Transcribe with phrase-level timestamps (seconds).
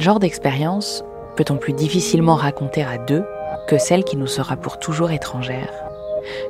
[0.00, 1.04] Quel genre d'expérience
[1.36, 3.22] peut-on plus difficilement raconter à deux
[3.68, 5.68] que celle qui nous sera pour toujours étrangère,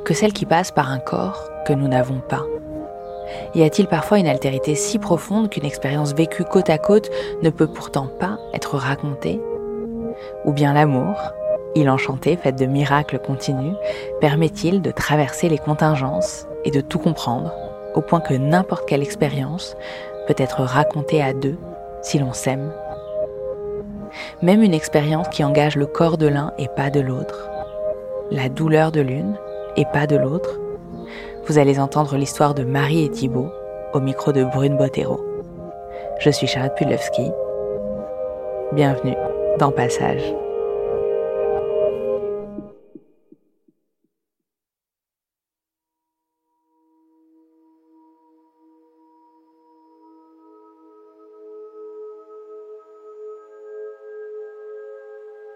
[0.04, 2.44] que celle qui passe par un corps que nous n'avons pas?
[3.56, 7.10] Y a-t-il parfois une altérité si profonde qu'une expérience vécue côte à côte
[7.42, 9.40] ne peut pourtant pas être racontée?
[10.44, 11.16] Ou bien l'amour,
[11.74, 13.74] il enchanté, fait de miracles continus,
[14.20, 17.52] permet-il de traverser les contingences et de tout comprendre,
[17.96, 19.76] au point que n'importe quelle expérience
[20.28, 21.58] peut être racontée à deux
[22.00, 22.70] si l'on s'aime?
[24.43, 27.50] Même une expérience qui engage le corps de l'un et pas de l'autre,
[28.31, 29.37] la douleur de l'une
[29.76, 30.59] et pas de l'autre.
[31.47, 33.50] Vous allez entendre l'histoire de Marie et Thibault
[33.93, 35.20] au micro de Brune Bottero.
[36.20, 37.31] Je suis Charlotte Pudlewski.
[38.72, 39.16] Bienvenue
[39.59, 40.22] dans Passage.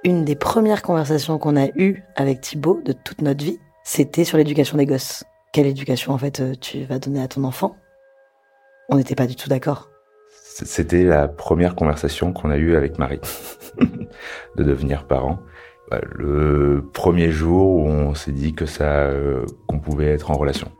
[0.05, 4.37] Une des premières conversations qu'on a eues avec Thibaut de toute notre vie, c'était sur
[4.37, 5.25] l'éducation des gosses.
[5.53, 7.77] Quelle éducation en fait euh, tu vas donner à ton enfant?
[8.91, 9.89] On n'était pas du tout d'accord.
[10.29, 13.21] C'était la première conversation qu'on a eue avec Marie,
[14.57, 15.39] de devenir parent.
[15.91, 20.35] Bah, le premier jour où on s'est dit que ça, euh, qu'on pouvait être en
[20.35, 20.71] relation.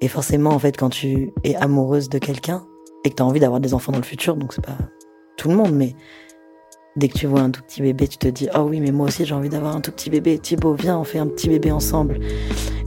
[0.00, 2.64] Et forcément, en fait, quand tu es amoureuse de quelqu'un
[3.04, 4.78] et que tu as envie d'avoir des enfants dans le futur, donc c'est pas
[5.36, 5.94] tout le monde, mais
[6.98, 9.06] Dès que tu vois un tout petit bébé, tu te dis Oh oui, mais moi
[9.06, 10.36] aussi j'ai envie d'avoir un tout petit bébé.
[10.36, 12.18] Thibaut, viens, on fait un petit bébé ensemble.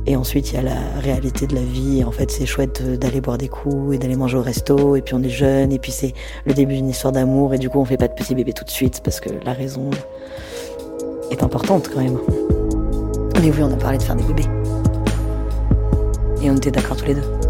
[0.06, 2.04] Et ensuite, il y a la réalité de la vie.
[2.04, 4.98] En fait, c'est chouette d'aller boire des coups et d'aller manger au resto.
[4.98, 5.72] Et puis on est jeune.
[5.72, 6.14] Et puis c'est
[6.46, 7.54] le début d'une histoire d'amour.
[7.54, 9.54] Et du coup, on fait pas de petit bébé tout de suite parce que la
[9.54, 9.90] raison
[11.30, 12.20] est importante quand même.
[13.42, 14.50] Mais oui, on a parlé de faire des bébés.
[16.44, 17.41] Et on était d'accord tous les deux.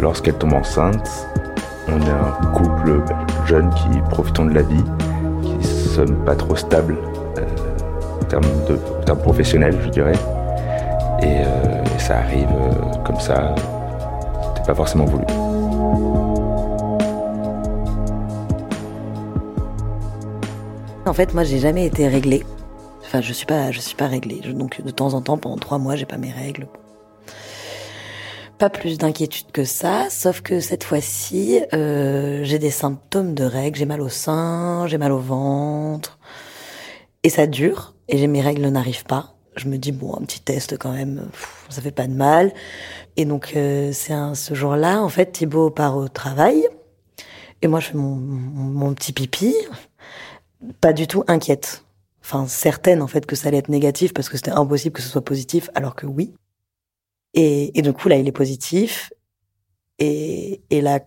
[0.00, 1.08] Lorsqu'elle tombe enceinte,
[1.88, 3.02] on est un couple
[3.46, 4.84] jeune qui profitons de la vie,
[5.42, 6.96] qui ne sommes pas trop stables
[7.38, 10.18] euh, en, termes de, professionnels, je dirais.
[11.22, 13.54] Et, euh, ça arrive euh, comme ça,
[14.54, 15.24] c'était pas forcément voulu.
[21.06, 22.44] En fait, moi, j'ai jamais été réglée.
[23.10, 24.38] Enfin, je suis pas, je suis pas réglée.
[24.54, 26.68] Donc, de temps en temps, pendant trois mois, j'ai pas mes règles
[28.56, 33.78] pas plus d'inquiétude que ça, sauf que cette fois-ci, euh, j'ai des symptômes de règles,
[33.78, 36.18] j'ai mal au sein, j'ai mal au ventre,
[37.22, 39.34] et ça dure, et mes règles n'arrivent pas.
[39.56, 41.30] je me dis bon un petit test quand même,
[41.70, 42.52] ça fait pas de mal.
[43.16, 46.68] Et donc euh, c'est ce jour-là en fait Thibaut part au travail
[47.62, 49.54] et moi je fais mon, petit pipi,
[50.82, 51.84] pas du tout inquiète,
[52.30, 55.08] enfin certaine en fait que ça allait être négatif parce que c'était impossible que ce
[55.08, 56.32] soit positif alors que oui.
[57.34, 59.12] Et, et du coup là il est positif
[59.98, 61.00] et, et là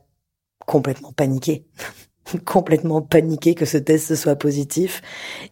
[0.65, 1.65] complètement paniqué,
[2.45, 5.01] complètement paniqué que ce test soit positif.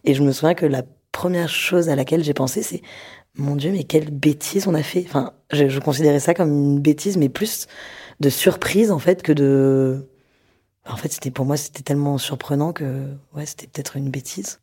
[0.04, 0.82] Et je me souviens que la
[1.12, 2.82] première chose à laquelle j'ai pensé, c'est
[3.34, 5.04] mon Dieu, mais quelle bêtise on a fait.
[5.06, 7.66] Enfin, je, je, considérais ça comme une bêtise, mais plus
[8.20, 10.08] de surprise en fait que de.
[10.86, 14.61] En fait, c'était pour moi, c'était tellement surprenant que ouais, c'était peut-être une bêtise.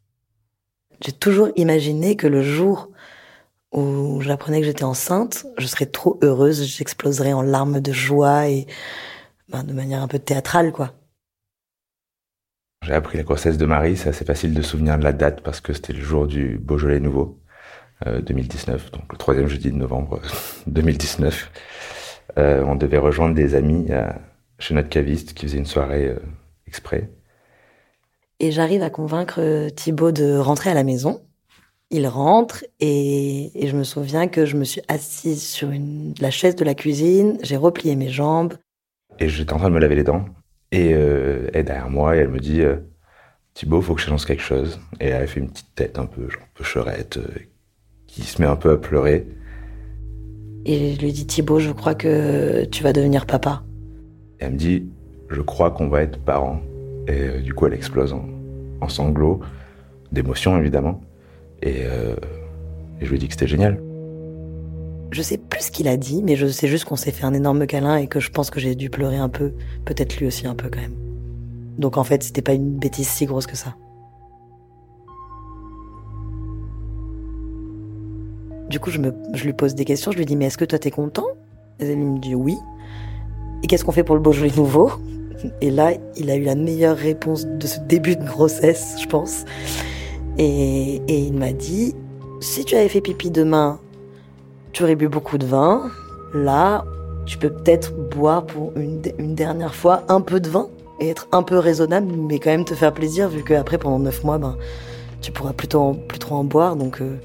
[1.01, 2.89] J'ai toujours imaginé que le jour
[3.71, 8.65] où j'apprenais que j'étais enceinte, je serais trop heureuse, j'exploserais en larmes de joie et
[9.49, 10.93] ben, de manière un peu théâtrale, quoi.
[12.83, 15.61] J'ai appris la grossesse de Marie, c'est assez facile de souvenir de la date parce
[15.61, 17.39] que c'était le jour du Beaujolais nouveau,
[18.07, 20.21] euh, 2019, donc le troisième jeudi de novembre
[20.67, 21.51] 2019.
[22.37, 24.07] Euh, on devait rejoindre des amis euh,
[24.59, 26.19] chez notre caviste qui faisait une soirée euh,
[26.67, 27.09] exprès.
[28.39, 31.21] Et j'arrive à convaincre Thibaut de rentrer à la maison.
[31.91, 36.29] Il rentre et, et, je me souviens que je me suis assise sur une, la
[36.29, 38.53] chaise de la cuisine, j'ai replié mes jambes.
[39.17, 40.25] Et j'étais en train de me laver les dents
[40.71, 42.75] et euh, elle est derrière moi et elle me dit euh,
[43.53, 44.79] Thibaut, faut que je lance quelque chose.
[44.99, 47.39] Et elle fait une petite tête un peu genre pecherette euh,
[48.07, 49.27] qui se met un peu à pleurer.
[50.65, 53.63] Et je lui dis Thibaut, je crois que tu vas devenir papa.
[54.39, 54.85] Et elle me dit
[55.29, 56.61] je crois qu'on va être parents.
[57.09, 59.41] Et euh, du coup, elle explose en, sanglots,
[60.11, 61.01] d'émotion évidemment.
[61.61, 62.15] Et, euh,
[63.01, 63.81] et je lui dis que c'était génial.
[65.11, 67.33] Je sais plus ce qu'il a dit, mais je sais juste qu'on s'est fait un
[67.33, 69.53] énorme câlin et que je pense que j'ai dû pleurer un peu.
[69.85, 70.95] Peut-être lui aussi un peu quand même.
[71.79, 73.75] Donc en fait, c'était pas une bêtise si grosse que ça.
[78.69, 80.11] Du coup, je lui pose des questions.
[80.11, 81.25] Je lui dis, mais est-ce que toi t'es content?
[81.79, 82.55] Et elle me dit oui.
[83.63, 84.91] Et qu'est-ce qu'on fait pour le Beaujolais nouveau?
[85.61, 89.45] Et là, il a eu la meilleure réponse de ce début de grossesse, je pense.
[90.37, 91.95] Et, il m'a dit,
[92.39, 93.79] si tu avais fait pipi demain,
[94.71, 95.91] tu aurais bu beaucoup de vin.
[96.33, 96.85] Là,
[97.25, 99.01] tu peux peut-être boire pour une,
[99.35, 100.69] dernière fois un peu de vin
[100.99, 104.23] et être un peu raisonnable, mais quand même te faire plaisir, vu qu'après, pendant neuf
[104.23, 104.57] mois, ben,
[105.21, 105.95] tu pourras plus trop
[106.31, 106.75] en boire.
[106.75, 107.17] Donc, euh,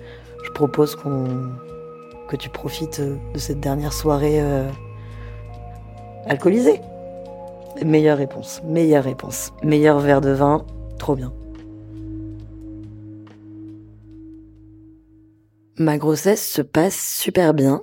[0.44, 4.68] je propose que tu profites de cette dernière soirée euh,
[6.26, 6.80] alcoolisée.
[7.82, 9.52] Meilleure réponse, meilleure réponse.
[9.62, 10.64] Meilleur verre de vin,
[10.98, 11.32] trop bien.
[15.76, 17.82] Ma grossesse se passe super bien.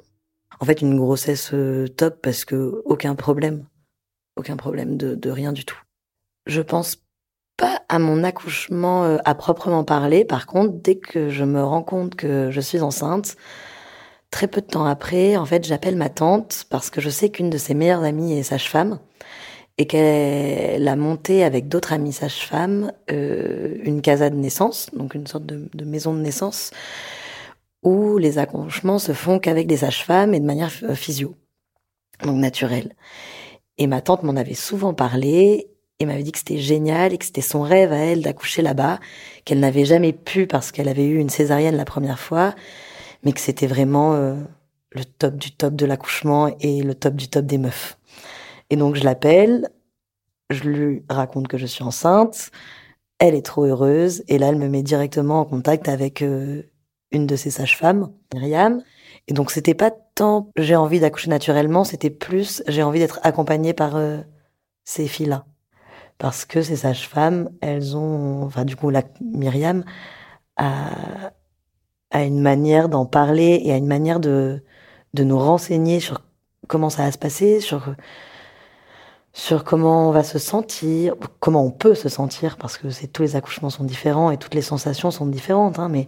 [0.62, 3.66] En fait, une grossesse euh, top parce que aucun problème.
[4.38, 5.78] Aucun problème de, rien du tout.
[6.46, 6.98] Je pense
[7.58, 10.24] pas à mon accouchement euh, à proprement parler.
[10.24, 13.36] Par contre, dès que je me rends compte que je suis enceinte,
[14.32, 17.50] très peu de temps après, en fait, j'appelle ma tante parce que je sais qu'une
[17.50, 19.00] de ses meilleures amies est sage-femme
[19.78, 25.28] et qu'elle a monté avec d'autres amies sages-femmes euh, une casa de naissance, donc une
[25.28, 26.72] sorte de, maison de naissance
[27.84, 31.36] où les accouchements se font qu'avec des sages-femmes et de manière euh, physio,
[32.24, 32.96] donc naturelle.
[33.78, 35.68] Et ma tante m'en avait souvent parlé
[36.00, 39.00] et m'avait dit que c'était génial et que c'était son rêve à elle d'accoucher là-bas,
[39.46, 42.54] qu'elle n'avait jamais pu parce qu'elle avait eu une césarienne la première fois,
[43.24, 44.36] mais que c'était vraiment euh,
[44.92, 47.98] le top du top de l'accouchement et le top du top des meufs.
[48.72, 49.70] Et donc je l'appelle,
[50.50, 52.52] je lui raconte que je suis enceinte,
[53.20, 56.64] elle est trop heureuse et là elle me met directement en contact avec euh,
[57.12, 58.82] une de ces sages-femmes, Myriam.
[59.28, 63.74] Et donc c'était pas tant j'ai envie d'accoucher naturellement, c'était plus j'ai envie d'être accompagnée
[63.74, 64.22] par euh,
[64.86, 65.46] ces filles-là.
[66.18, 69.84] Parce que ces sages-femmes, elles ont, enfin du coup la Myriam
[70.56, 71.34] a,
[72.12, 74.64] a une manière d'en parler et a une manière de
[75.14, 76.22] de nous renseigner sur
[76.68, 77.96] comment ça va se passer, sur
[79.34, 83.36] sur comment on va se sentir, comment on peut se sentir, parce que tous les
[83.36, 86.08] accouchements sont différents et toutes les sensations sont différentes, hein, mais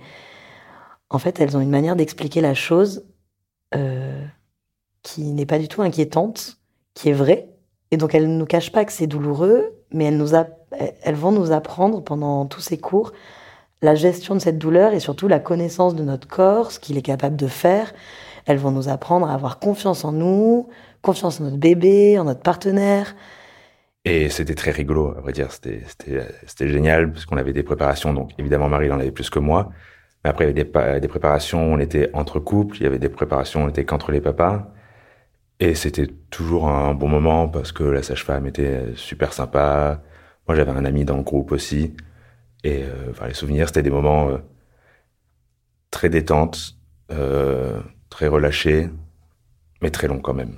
[1.10, 3.06] en fait, elles ont une manière d'expliquer la chose
[3.76, 4.26] euh,
[5.04, 6.58] qui n'est pas du tout inquiétante,
[6.96, 7.50] qui est vraie.
[7.92, 12.04] Et donc, elles ne nous cachent pas que c'est douloureux, mais elles vont nous apprendre
[12.04, 13.14] pendant tous ces cours
[13.84, 17.04] la gestion de cette douleur et surtout la connaissance de notre corps, ce qu'il est
[17.04, 17.94] capable de faire.
[18.46, 20.70] Elles vont nous apprendre à avoir confiance en nous,
[21.04, 23.16] confiance en notre bébé, en notre partenaire.
[24.06, 25.52] Et c'était très rigolo, à vrai dire.
[25.52, 28.14] C'était génial, parce qu'on avait des préparations.
[28.14, 29.70] Donc, évidemment, Marie en avait plus que moi.
[30.24, 33.10] Mais après, il y avait des, préparations, on était entre couples, il y avait des
[33.10, 34.74] préparations, on était qu'entre les papas.
[35.60, 40.02] Et c'était toujours un bon moment parce que la sage-femme était super sympa.
[40.48, 41.94] Moi, j'avais un ami dans le groupe aussi.
[42.64, 44.38] Et euh, enfin, les souvenirs, c'était des moments euh,
[45.92, 46.78] très détentes,
[47.12, 47.80] euh,
[48.10, 48.90] très relâché,
[49.82, 50.58] mais très long quand même.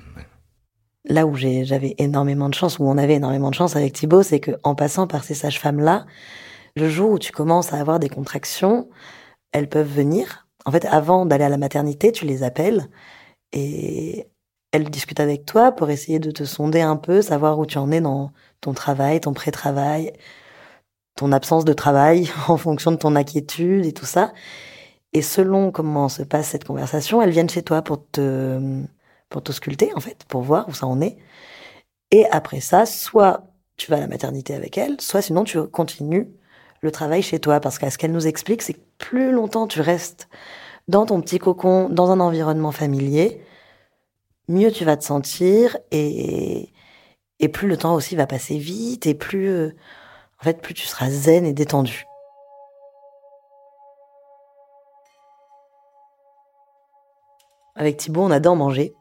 [1.08, 4.40] Là où j'avais énormément de chance, où on avait énormément de chance avec Thibaut, c'est
[4.40, 6.06] que en passant par ces sages-femmes-là,
[6.76, 8.90] le jour où tu commences à avoir des contractions,
[9.52, 10.48] elles peuvent venir.
[10.66, 12.88] En fait, avant d'aller à la maternité, tu les appelles
[13.54, 14.28] et
[14.72, 17.92] elles discutent avec toi pour essayer de te sonder un peu, savoir où tu en
[17.92, 18.32] es dans
[18.62, 20.12] ton travail, ton pré-travail,
[21.16, 24.34] ton absence de travail en fonction de ton inquiétude et tout ça.
[25.14, 28.84] Et selon comment se passe cette conversation, elles viennent chez toi pour te,
[29.36, 31.18] pour te sculpter, en fait, pour voir où ça en est.
[32.10, 33.44] Et après ça, soit
[33.76, 36.30] tu vas à la maternité avec elles, soit sinon tu continues
[36.80, 37.60] le travail chez toi.
[37.60, 40.30] Parce qu'à ce qu'elle nous explique, c'est que plus longtemps tu restes
[40.88, 43.42] dans ton petit cocon, dans un environnement familier,
[44.48, 46.72] mieux tu vas te sentir et,
[47.42, 49.76] et plus le temps aussi va passer vite et plus, euh,
[50.40, 52.06] en fait, plus tu seras zen et détendu.
[57.76, 58.96] Avec Thibaut, on adore manger.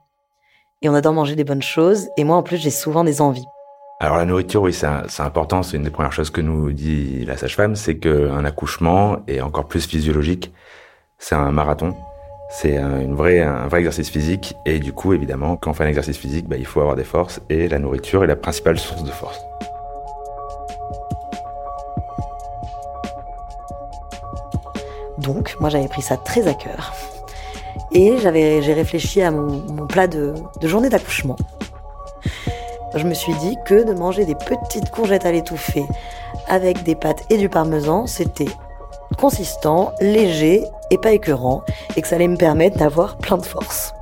[0.85, 2.11] Et on adore manger des bonnes choses.
[2.19, 3.47] Et moi, en plus, j'ai souvent des envies.
[4.01, 5.63] Alors la nourriture, oui, c'est important.
[5.63, 9.65] C'est une des premières choses que nous dit la sage-femme, c'est qu'un accouchement est encore
[9.65, 10.53] plus physiologique.
[11.17, 11.95] C'est un marathon.
[12.51, 14.57] C'est un, vrai, un vrai exercice physique.
[14.67, 17.05] Et du coup, évidemment, quand on fait un exercice physique, bah, il faut avoir des
[17.05, 17.41] forces.
[17.49, 19.41] Et la nourriture est la principale source de force.
[25.17, 26.93] Donc, moi, j'avais pris ça très à cœur.
[27.95, 31.37] Et j'avais, j'ai réfléchi à mon, plat de, journée d'accouchement.
[32.97, 35.87] Je me suis dit que de manger des petites courgettes à l'étouffée
[36.49, 38.51] avec des pâtes et du parmesan, c'était
[39.17, 41.63] consistant, léger et pas écœurant,
[41.97, 43.95] et que ça allait me permettre d'avoir plein de force.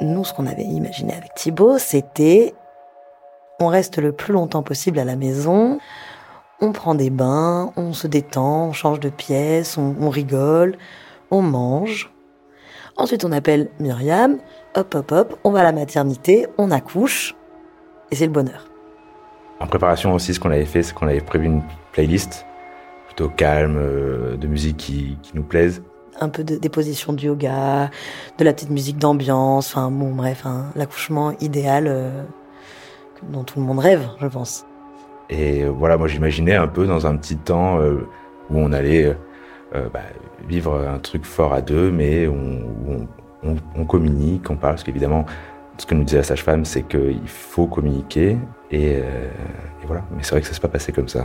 [0.00, 2.54] Nous, ce qu'on avait imaginé avec Thibaut, c'était
[3.60, 5.78] on reste le plus longtemps possible à la maison,
[6.60, 10.76] on prend des bains, on se détend, on change de pièce, on, rigole,
[11.30, 12.12] on mange.
[12.96, 14.38] Ensuite, on appelle Myriam,
[14.74, 17.34] hop, hop, hop, on va à la maternité, on accouche,
[18.10, 18.66] et c'est le bonheur.
[19.58, 21.62] En préparation aussi, ce qu'on avait fait, c'est qu'on avait prévu une
[21.92, 22.46] playlist
[23.06, 25.82] plutôt calme, euh, de musique qui, nous plaise.
[26.20, 27.90] Un peu de, des positions de yoga,
[28.38, 30.44] de la petite musique d'ambiance, enfin bon, bref,
[30.76, 32.22] l'accouchement idéal euh,
[33.22, 34.66] dont tout le monde rêve, je pense.
[35.30, 38.06] Et voilà, moi j'imaginais un peu dans un petit temps euh,
[38.50, 39.16] où on allait
[39.74, 40.00] euh, bah,
[40.46, 43.06] vivre un truc fort à deux, mais on,
[43.76, 45.24] on, communique, on parle, parce qu'évidemment,
[45.78, 48.36] ce que nous disait la sage-femme, c'est qu'il faut communiquer,
[48.72, 49.28] et, euh,
[49.86, 50.02] voilà.
[50.10, 51.24] Mais c'est vrai que ça s'est pas passé comme ça.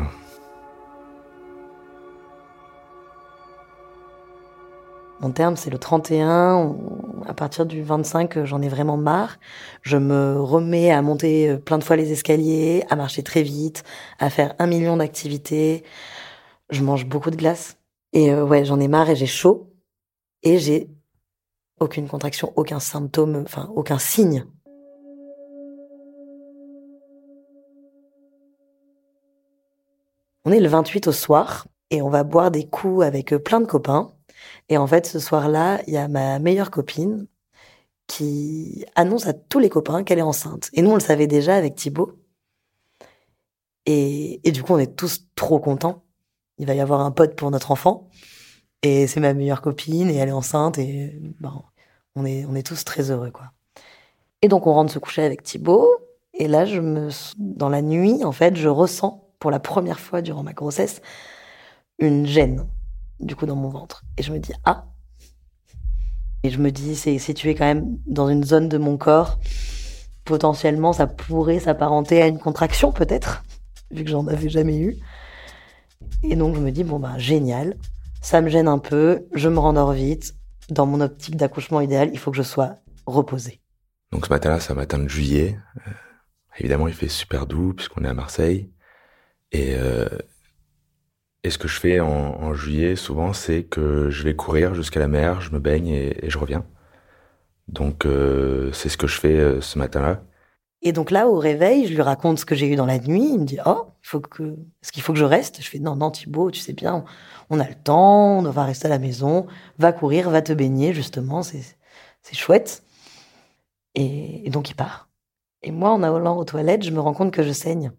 [5.22, 6.76] Mon terme, c'est le 31.
[7.26, 9.38] À partir du 25, j'en ai vraiment marre.
[9.82, 13.84] Je me remets à monter euh, plein de fois les escaliers, à marcher très vite,
[14.20, 15.84] à faire un million d'activités.
[16.70, 17.78] Je mange beaucoup de glace.
[18.14, 19.72] Et euh, ouais, j'en ai marre et j'ai chaud.
[20.44, 20.90] Et j'ai
[21.80, 24.46] aucune contraction, aucun symptôme, enfin, aucun signe.
[30.44, 33.62] On est le 28 au soir et on va boire des coups avec euh, plein
[33.62, 34.15] de copains.
[34.70, 37.28] Et en fait, ce soir-là, il y a ma meilleure copine
[38.08, 40.70] qui annonce à tous les copains qu'elle est enceinte.
[40.74, 42.14] Et nous, on le savait déjà avec Thibaut.
[43.86, 46.04] Et, du coup, on est tous trop contents.
[46.58, 48.10] Il va y avoir un pote pour notre enfant.
[48.82, 50.78] Et c'est ma meilleure copine et elle est enceinte.
[50.78, 51.64] Et bon,
[52.16, 53.52] on est, on est tous très heureux, quoi.
[54.42, 55.90] Et donc, on rentre se coucher avec Thibaut.
[56.34, 60.22] Et là, je me, dans la nuit, en fait, je ressens pour la première fois
[60.22, 61.02] durant ma grossesse
[62.00, 62.68] une gêne
[63.20, 64.04] du coup dans mon ventre.
[64.18, 64.86] Et je me dis ah.
[66.44, 69.40] Et je me dis c'est situé quand même dans une zone de mon corps.
[70.24, 73.44] Potentiellement, ça pourrait s'apparenter à une contraction peut-être,
[73.92, 74.98] vu que j'en avais jamais eu.
[76.24, 77.78] Et donc je me dis bon bah génial,
[78.22, 80.36] ça me gêne un peu, je me rendors vite.
[80.70, 83.62] Dans mon optique d'accouchement idéal, il faut que je sois reposée.
[84.12, 85.60] Donc ce matin-là, c'est un matin de juillet.
[85.78, 85.92] Euh,
[86.58, 88.72] évidemment, il fait super doux puisqu'on est à Marseille.
[89.52, 90.08] Et, euh,
[91.46, 95.08] et ce que je fais en, juillet, souvent, c'est que je vais courir jusqu'à la
[95.08, 96.66] mer, je me baigne et, je reviens.
[97.68, 100.24] Donc, euh, c'est ce que je fais euh, ce matin-là.
[100.82, 103.30] Et donc là, au réveil, je lui raconte ce que j'ai eu dans la nuit.
[103.34, 105.62] Il me dit, oh, faut que, est-ce qu'il faut que je reste?
[105.62, 107.06] Je fais, non, non, Thibaut, tu sais bien,
[107.52, 109.46] on, a le temps, on va rester à la maison,
[109.78, 111.62] va courir, va te baigner, justement, c'est,
[112.24, 112.84] c'est chouette.
[113.94, 115.10] Et, donc, il part.
[115.62, 117.92] Et moi, en allant aux toilettes, je me rends compte que je saigne.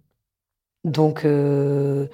[0.82, 2.08] Donc, euh,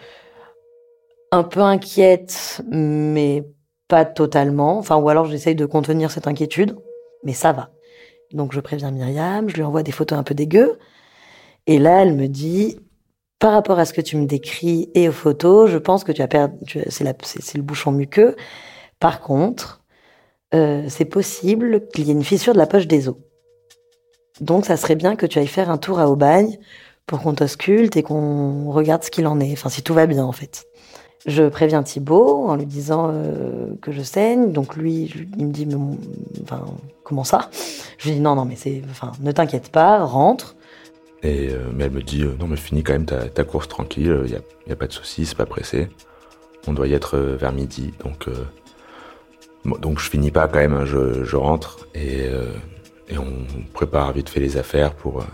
[1.33, 3.45] un peu inquiète, mais
[3.89, 4.79] pas totalement.
[4.79, 6.77] Enfin, ou alors j'essaye de contenir cette inquiétude,
[7.25, 7.71] mais ça va.
[8.33, 10.79] Donc je préviens Myriam, je lui envoie des photos un peu dégueu.
[11.67, 12.79] Et là, elle me dit,
[13.39, 16.23] par rapport à ce que tu me décris et aux photos, je pense que tu
[16.23, 18.37] as perdu, c'est le bouchon muqueux.
[19.01, 19.83] Par contre,
[20.55, 23.17] euh, c'est possible qu'il y ait une fissure de la poche des os.
[24.41, 26.59] Donc, ça serait bien que tu ailles faire un tour à Aubagne
[27.07, 29.53] pour qu'on t'ausculte et qu'on regarde ce qu'il en est.
[29.53, 30.65] Enfin, si tout va bien, en fait.
[31.27, 34.53] Je préviens Thibaut en lui disant euh, que je saigne.
[34.53, 35.77] Donc lui, il me dit, mais,
[37.05, 37.49] comment ça?
[37.99, 40.57] Je lui dis non, non, mais c'est, enfin, ne t'inquiète pas, rentre.
[41.23, 44.23] Et euh, mais elle me dit, euh, non, mais finis quand même ta, course tranquille.
[44.25, 45.89] Il y a, a, pas de souci, c'est pas pressé.
[46.67, 48.29] On doit y être vers midi, donc
[49.65, 50.75] je finis pas quand même.
[50.75, 52.27] Hein, je, rentre et,
[53.09, 55.25] et on prépare vite fait les affaires pour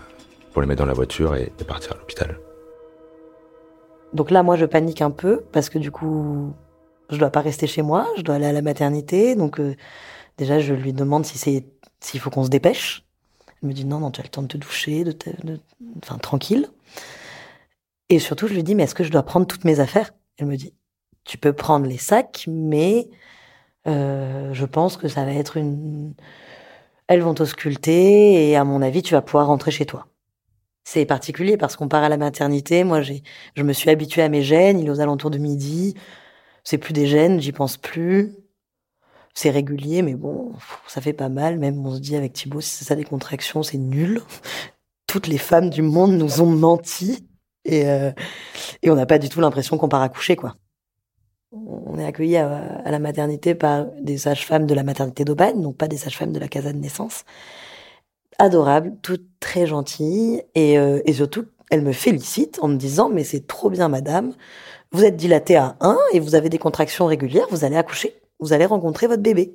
[0.51, 2.39] pour les mettre dans la voiture et, et partir à l'hôpital.
[4.13, 6.53] Donc là, moi, je panique un peu parce que du coup,
[7.09, 9.35] je dois pas rester chez moi, je dois aller à la maternité.
[9.35, 9.75] Donc euh,
[10.37, 11.65] déjà, je lui demande si c'est
[11.99, 13.05] s'il faut qu'on se dépêche.
[13.61, 15.13] Elle me dit non, non, tu as le temps de te doucher, de,
[16.01, 16.67] enfin tranquille.
[18.09, 20.11] Et surtout, je lui dis mais est-ce que je dois prendre toutes mes affaires?
[20.37, 20.73] Elle me dit
[21.25, 23.09] tu peux prendre les sacs, mais
[23.87, 26.15] euh, je pense que ça va être une.
[27.07, 30.08] Elles vont t'ausculter et à mon avis, tu vas pouvoir rentrer chez toi.
[30.91, 32.83] C'est particulier parce qu'on part à la maternité.
[32.83, 33.21] Moi, j'ai,
[33.55, 34.79] je me suis habituée à mes gènes.
[34.79, 35.93] Il est aux alentours de midi.
[36.63, 38.33] C'est plus des gènes, j'y pense plus.
[39.35, 40.51] C'est régulier, mais bon,
[40.87, 41.59] ça fait pas mal.
[41.59, 44.23] Même on se dit avec Thibaut, si c'est ça des contractions, c'est nul.
[45.05, 47.23] Toutes les femmes du monde nous ont menti
[47.65, 48.11] et, euh,
[48.81, 50.55] et on n'a pas du tout l'impression qu'on part accoucher, quoi.
[51.51, 55.87] On est accueillis à, la maternité par des sages-femmes de la maternité d'Aubagne, donc pas
[55.87, 57.25] des sages-femmes de la casa de naissance
[58.39, 63.23] adorable, toute très gentille et, euh, et surtout elle me félicite en me disant mais
[63.23, 64.33] c'est trop bien madame,
[64.91, 68.53] vous êtes dilatée à 1 et vous avez des contractions régulières, vous allez accoucher, vous
[68.53, 69.53] allez rencontrer votre bébé.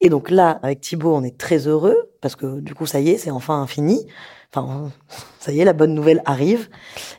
[0.00, 3.08] Et donc là, avec Thibaut, on est très heureux parce que du coup, ça y
[3.10, 4.06] est, c'est enfin fini.
[4.52, 4.90] Enfin,
[5.40, 6.68] ça y est, la bonne nouvelle arrive.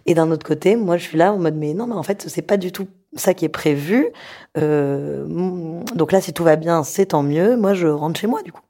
[0.05, 2.25] Et d'un autre côté, moi, je suis là en mode mais non, mais en fait,
[2.29, 4.11] c'est pas du tout ça qui est prévu.
[4.57, 5.25] Euh,
[5.95, 7.57] donc là, si tout va bien, c'est tant mieux.
[7.57, 8.61] Moi, je rentre chez moi du coup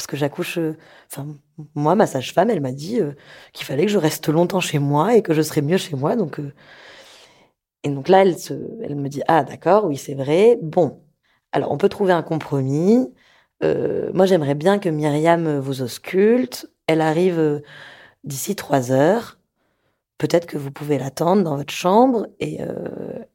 [0.00, 0.56] parce que j'accouche.
[0.56, 0.78] Euh,
[1.12, 1.26] enfin,
[1.74, 3.12] moi, ma sage-femme, elle m'a dit euh,
[3.52, 6.16] qu'il fallait que je reste longtemps chez moi et que je serais mieux chez moi.
[6.16, 6.54] Donc, euh,
[7.84, 10.58] et donc là, elle me dit ah d'accord, oui c'est vrai.
[10.62, 11.02] Bon,
[11.52, 13.12] alors on peut trouver un compromis.
[13.62, 16.70] moi, j'aimerais bien que Myriam vous ausculte.
[16.86, 17.62] Elle arrive
[18.24, 19.38] d'ici trois heures.
[20.18, 22.58] Peut-être que vous pouvez l'attendre dans votre chambre et,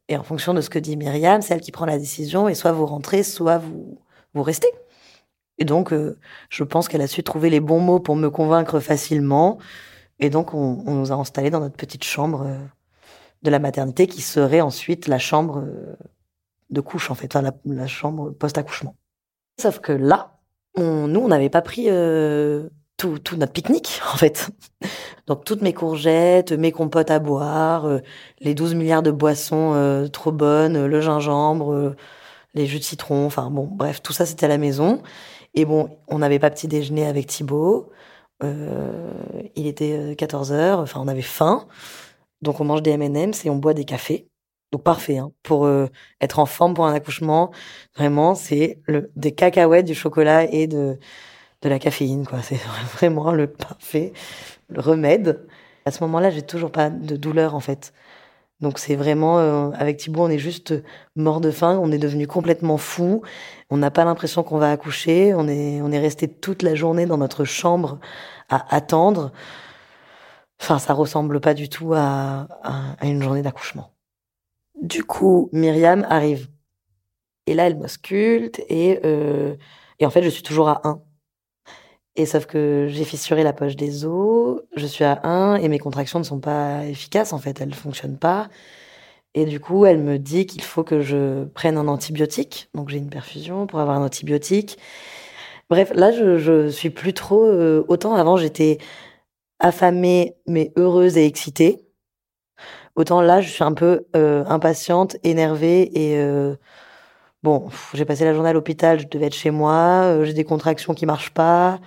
[0.07, 2.55] et en fonction de ce que dit Myriam, c'est elle qui prend la décision et
[2.55, 3.99] soit vous rentrez, soit vous
[4.33, 4.69] vous restez.
[5.57, 6.17] Et donc, euh,
[6.49, 9.57] je pense qu'elle a su trouver les bons mots pour me convaincre facilement.
[10.19, 12.57] Et donc, on, on nous a installés dans notre petite chambre euh,
[13.43, 15.95] de la maternité qui serait ensuite la chambre euh,
[16.69, 18.95] de couche, en fait, enfin, la, chambre post-accouchement.
[19.61, 20.39] Sauf que là,
[20.75, 21.87] on, nous, on n'avait pas pris
[22.97, 24.49] tout, tout, notre pique-nique, en fait.
[25.27, 27.99] Donc, toutes mes courgettes, mes compotes à boire,
[28.41, 31.95] les 12 milliards de boissons trop bonnes, le gingembre,
[32.55, 35.01] les jus de citron, enfin bon, bref, tout ça, c'était à la maison.
[35.55, 37.91] Et bon, on n'avait pas petit déjeuner avec Thibaut.
[38.43, 39.11] Euh,
[39.55, 40.73] il était 14 euh.
[40.75, 41.67] Enfin, on avait faim.
[42.41, 44.27] Donc, on mange des M&M's et on boit des cafés.
[44.71, 45.17] Donc, parfait.
[45.17, 45.31] Hein.
[45.43, 45.87] Pour euh,
[46.21, 47.51] être en forme pour un accouchement,
[47.95, 48.81] vraiment, c'est
[49.15, 50.99] des cacahuètes, du chocolat et de,
[51.61, 52.27] de la caféine.
[52.27, 52.41] quoi.
[52.41, 52.59] C'est
[52.95, 54.13] vraiment le parfait,
[54.69, 55.47] le remède.
[55.85, 57.93] À ce moment-là, j'ai toujours pas de douleur, en fait.
[58.65, 60.73] Donc c'est vraiment euh, avec Thibaut, on est juste
[61.15, 63.21] mort de faim, on est devenu complètement fou.
[63.69, 67.05] On n'a pas l'impression qu'on va accoucher, on est on est resté toute la journée
[67.05, 67.99] dans notre chambre
[68.49, 69.31] à attendre.
[70.59, 73.91] Enfin, ça ressemble pas du tout à, à, une journée d'accouchement.
[74.81, 76.47] Du coup, Myriam arrive.
[77.45, 79.55] Et là, elle m'ausculte et euh,
[79.99, 80.99] et en fait, je suis toujours à 1.
[82.17, 85.79] Et sauf que j'ai fissuré la poche des os, je suis à 1 et mes
[85.79, 88.47] contractions ne sont pas efficaces en fait, elles ne fonctionnent pas.
[89.33, 92.69] Et du coup, elle me dit qu'il faut que je prenne un antibiotique.
[92.73, 94.77] Donc j'ai une perfusion pour avoir un antibiotique.
[95.69, 97.43] Bref, là, je, je suis plus trop.
[97.45, 98.77] Euh, autant avant, j'étais
[99.59, 101.85] affamée, mais heureuse et excitée.
[102.95, 106.55] Autant là, je suis un peu euh, impatiente, énervée et euh,
[107.43, 110.93] bon, j'ai passé la journée à l'hôpital, je devais être chez moi, j'ai des contractions
[110.93, 111.79] qui marchent pas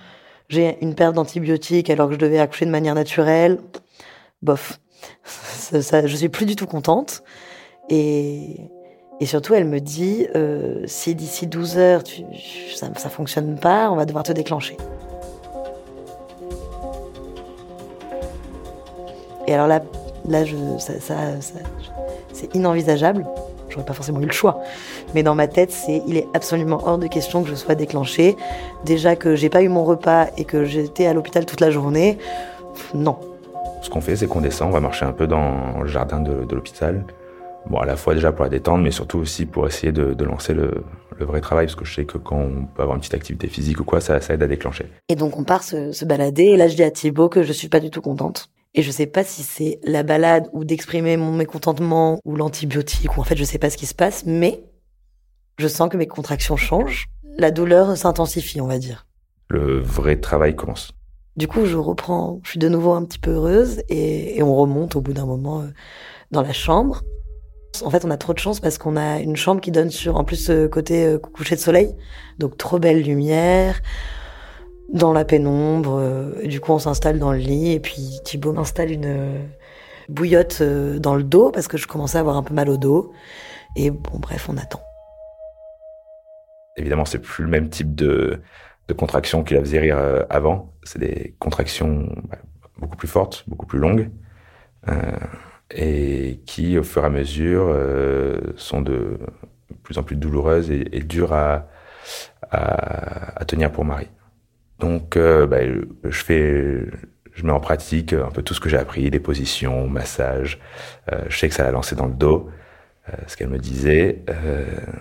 [0.49, 3.59] j'ai une perte d'antibiotiques alors que je devais accoucher de manière naturelle.
[4.43, 4.81] Bof.
[5.25, 7.23] Ça, ça, je suis plus du tout contente.
[7.91, 8.57] Et,
[9.25, 12.03] surtout, elle me dit, euh, si d'ici 12 heures,
[12.75, 14.79] ça, ça fonctionne pas, on va devoir te déclencher.
[19.47, 19.83] Et alors là,
[20.27, 20.45] là
[20.79, 20.95] ça,
[22.33, 23.27] c'est inenvisageable
[23.69, 24.61] j'aurais pas forcément eu le choix.
[25.15, 28.37] Mais dans ma tête, c'est il est absolument hors de question que je sois déclenchée.
[28.85, 32.19] Déjà que j'ai pas eu mon repas et que j'étais à l'hôpital toute la journée,
[32.95, 33.19] non.
[33.83, 36.55] ce qu'on fait, c'est qu'on descend, on va marcher un peu dans le jardin de,
[36.55, 37.05] l'hôpital.
[37.67, 40.55] Bon, à la fois déjà pour la détendre, mais surtout aussi pour essayer de, lancer
[40.55, 40.85] le,
[41.21, 43.81] vrai travail, parce que je sais que quand on peut avoir une petite activité physique
[43.81, 44.87] ou quoi, ça, aide à déclencher.
[45.09, 47.69] Et donc on part se, balader, et là je dis à Thibaut que je suis
[47.69, 48.49] pas du tout contente.
[48.75, 53.21] Et je sais pas si c'est la balade ou d'exprimer mon mécontentement ou l'antibiotique ou
[53.21, 54.63] en fait je sais pas ce qui se passe, mais
[55.59, 57.09] je sens que mes contractions changent.
[57.37, 59.07] La douleur s'intensifie, on va dire.
[59.49, 60.93] Le vrai travail commence.
[61.37, 64.97] Du coup, je reprends, je suis de nouveau un petit peu heureuse et, on remonte
[64.97, 65.69] au bout d'un moment euh,
[66.33, 67.03] dans la chambre.
[67.85, 70.17] En fait, on a trop de chance parce qu'on a une chambre qui donne sur,
[70.17, 71.95] en plus, euh, côté euh, coucher de soleil.
[72.39, 73.81] Donc, trop belle lumière,
[74.93, 76.33] dans la pénombre.
[76.45, 79.49] du coup, on s'installe dans le lit et puis Thibaut m'installe une
[80.09, 83.13] bouillotte dans le dos parce que je commençais à avoir un peu mal au dos.
[83.77, 84.81] Et bon, bref, on attend.
[86.77, 88.41] Évidemment, c'est plus le même type de,
[88.89, 90.73] de contractions qui la faisaient rire euh, avant.
[90.83, 92.39] C'est des contractions bah,
[92.79, 94.11] beaucoup plus fortes, beaucoup plus longues,
[94.89, 95.19] euh,
[95.71, 99.19] et qui, au fur et à mesure, euh, sont de
[99.83, 101.69] plus en plus douloureuses et, dures à,
[102.51, 104.09] à, tenir pour Marie.
[104.79, 105.59] Donc, bah,
[106.05, 106.87] je fais,
[107.33, 110.61] je mets en pratique un peu tout ce que j'ai appris, les positions, massage.
[111.29, 112.49] je sais que ça l'a lancé dans le dos,
[113.27, 114.23] ce qu'elle me disait.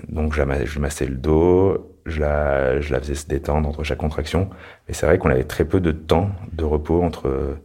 [0.09, 3.99] donc, je, je massais le dos, je la, je la faisais se détendre entre chaque
[3.99, 4.49] contraction.
[4.87, 7.57] Mais c'est vrai qu'on avait très peu de temps de repos entre,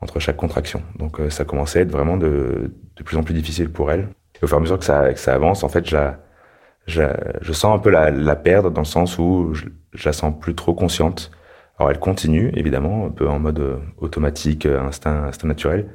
[0.00, 0.82] entre chaque contraction.
[0.98, 4.08] Donc euh, ça commençait à être vraiment de, de plus en plus difficile pour elle.
[4.42, 6.18] Au fur et à mesure que ça, que ça avance, en fait, je, la,
[6.86, 7.02] je,
[7.40, 10.34] je sens un peu la, la, perdre dans le sens où je, je, la sens
[10.38, 11.30] plus trop consciente.
[11.78, 15.88] Alors elle continue, évidemment, un peu en mode euh, automatique, euh, instinct, instinct naturel.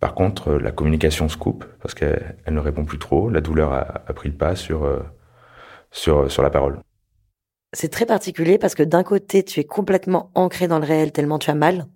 [0.00, 3.28] Par contre, la communication se coupe parce qu'elle elle ne répond plus trop.
[3.28, 4.88] La douleur a, a pris le pas sur,
[5.90, 6.80] sur, sur la parole.
[7.72, 11.38] C'est très particulier parce que d'un côté, tu es complètement ancré dans le réel tellement
[11.38, 11.86] tu as mal.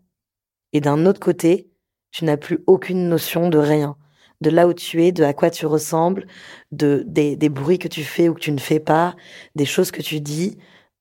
[0.74, 1.70] Et d'un autre côté,
[2.10, 3.96] tu n'as plus aucune notion de rien.
[4.44, 6.26] De là où tu es, de à quoi tu ressembles,
[6.70, 9.16] de des, des bruits que tu fais ou que tu ne fais pas,
[9.54, 10.58] des choses que tu dis,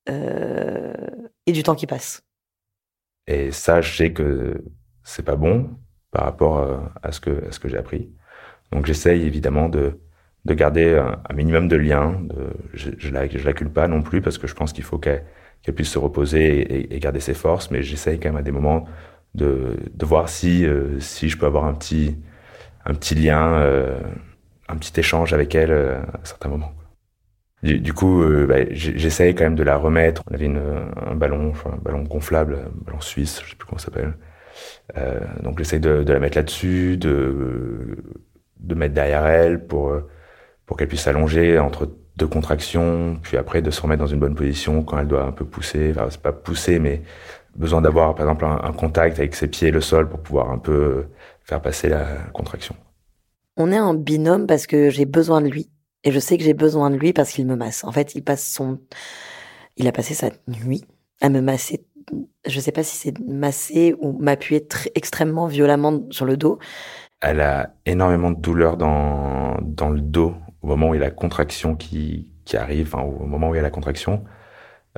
[0.08, 0.94] euh,
[1.46, 2.22] et du temps qui passe.
[3.26, 4.64] Et ça, je sais que
[5.02, 5.70] c'est pas bon
[6.10, 8.10] par rapport euh, à ce que, ce que j'ai appris.
[8.72, 10.00] Donc j'essaye évidemment de,
[10.46, 12.20] de garder un, minimum de lien.
[12.72, 15.24] Je, je, la, je la pas non plus parce que je pense qu'il faut qu'elle
[15.62, 18.86] qu'elle puisse se reposer et, garder ses forces, mais j'essaye quand même à des moments
[19.34, 22.16] de, de voir si euh, si je peux avoir un petit
[22.84, 23.98] un petit lien, euh,
[24.68, 26.72] un petit échange avec elle euh, à certains moments.
[27.62, 30.22] Du, coup, bah, j'essaye quand même de la remettre.
[30.30, 30.60] On avait une,
[31.06, 34.12] un ballon, un ballon gonflable, un ballon suisse, je sais plus comment ça s'appelle.
[35.42, 37.96] donc j'essaye de, de, la mettre là-dessus, de
[38.60, 39.96] de mettre derrière elle pour
[40.66, 44.34] pour qu'elle puisse s'allonger entre deux contractions, puis après de se remettre dans une bonne
[44.34, 45.92] position quand elle doit un peu pousser.
[45.96, 47.02] Enfin, c'est pas pousser, mais
[47.56, 50.58] besoin d'avoir par exemple un, contact avec ses pieds et le sol pour pouvoir un
[50.58, 51.06] peu
[51.44, 52.74] faire passer la contraction.
[53.56, 55.70] On est en binôme parce que j'ai besoin de lui.
[56.02, 57.84] Et je sais que j'ai besoin de lui parce qu'il me masse.
[57.84, 58.80] En fait, il passe son,
[59.76, 60.84] il a passé sa nuit
[61.20, 61.86] à me masser.
[62.46, 66.58] Je sais pas si c'est masser ou m'appuyer très, extrêmement violemment sur le dos.
[67.20, 71.06] Elle a énormément de douleur dans, dans le dos au moment où il y a
[71.06, 74.24] la contraction qui, qui arrive, au moment où il y a la contraction.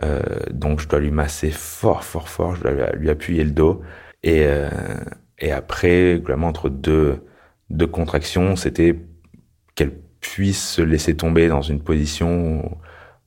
[0.03, 3.83] Euh, donc je dois lui masser fort, fort, fort, je dois lui, appuyer le dos.
[4.23, 4.69] Et, euh,
[5.38, 7.22] et après, globalement, entre deux,
[7.70, 8.99] deux contractions, c'était
[9.75, 12.79] qu'elle puisse se laisser tomber dans une position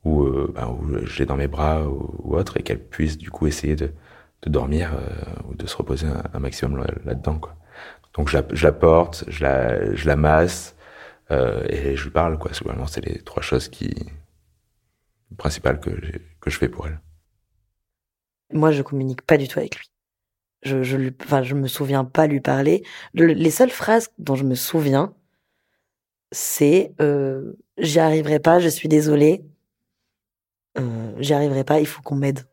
[0.03, 3.47] où, euh, ben, où j'ai dans mes bras ou, autre, et qu'elle puisse du coup
[3.47, 3.91] essayer de,
[4.41, 7.39] de dormir euh, ou de se reposer un, maximum là-dedans.
[7.39, 7.55] Quoi.
[8.15, 10.75] Donc je la, je la porte, je la, je la masse,
[11.31, 12.53] euh, et je lui parle, quoi.
[12.53, 13.93] Souvent, c'est les trois choses qui
[15.37, 15.91] principales que,
[16.41, 16.99] que je fais pour elle.
[18.51, 19.85] Moi, je communique pas du tout avec lui.
[20.61, 22.83] Je, je, lui, enfin, je me souviens pas lui parler.
[23.13, 25.13] les seules phrases dont je me souviens,
[26.31, 29.43] c'est euh, j'y arriverai pas, je suis désolée,
[30.77, 32.45] euh, j'y arriverai pas, il faut qu'on m'aide.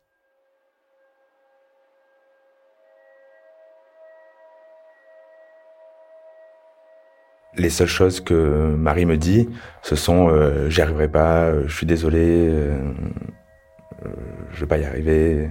[7.59, 9.49] Les seules choses que Marie me dit,
[9.83, 12.93] ce sont euh, j'y arriverai pas, euh, je suis désolé, euh,
[14.53, 15.49] je vais pas y arriver.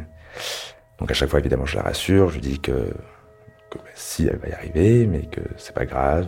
[0.99, 2.71] Donc à chaque fois, évidemment, je la rassure, je lui dis que,
[3.69, 6.27] que bah, si elle va y arriver, mais que c'est pas grave,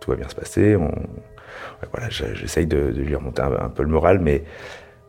[0.00, 0.76] tout va bien se passer.
[0.76, 0.90] On...
[1.92, 4.44] voilà, j'essaye de, lui remonter un, peu le moral, mais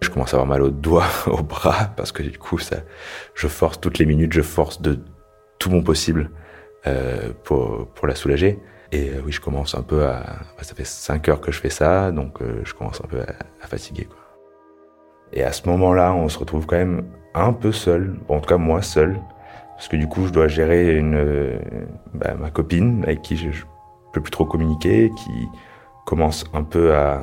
[0.02, 2.78] je commence à avoir mal aux doigts, aux bras, parce que du coup, ça,
[3.34, 5.00] je force toutes les minutes, je force de
[5.60, 6.32] tout mon possible
[6.88, 8.60] euh, pour, pour la soulager.
[8.92, 10.20] Et euh, oui, je commence un peu à.
[10.58, 13.22] Bah, ça fait 5 heures que je fais ça, donc euh, je commence un peu
[13.22, 14.06] à, fatiguer.
[14.06, 14.18] Quoi.
[15.32, 18.58] Et à ce moment-là, on se retrouve quand même un peu seul, en tout cas
[18.58, 19.20] moi seul,
[19.76, 21.60] parce que du coup, je dois gérer une,
[22.14, 23.54] bah, ma copine avec qui je, ne
[24.14, 25.48] peux plus trop communiquer, qui
[26.06, 27.22] commence un peu à,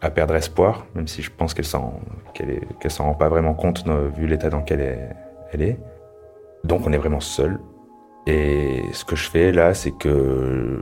[0.00, 2.00] à perdre espoir, même si je pense qu'elle s'en
[2.34, 3.84] qu'elle s'en rend pas vraiment compte
[4.16, 5.14] vu l'état dans lequel
[5.52, 5.78] elle, est.
[6.64, 7.58] Donc on est vraiment seul.
[8.26, 10.80] Et ce que je fais là, c'est que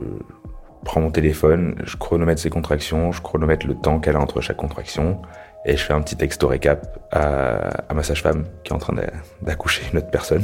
[0.87, 4.55] prends mon téléphone, je chronomètre ses contractions, je chronomètre le temps qu'elle a entre chaque
[4.55, 5.21] contraction,
[5.65, 8.95] et je fais un petit texto récap à, ma sage-femme qui est en train
[9.41, 10.43] d'accoucher une autre personne.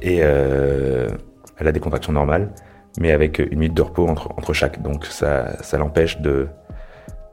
[0.00, 1.10] Et euh,
[1.58, 2.54] elle a des contractions normales,
[2.98, 4.80] mais avec une minute de repos entre, entre chaque.
[4.80, 6.48] Donc ça, ça l'empêche de,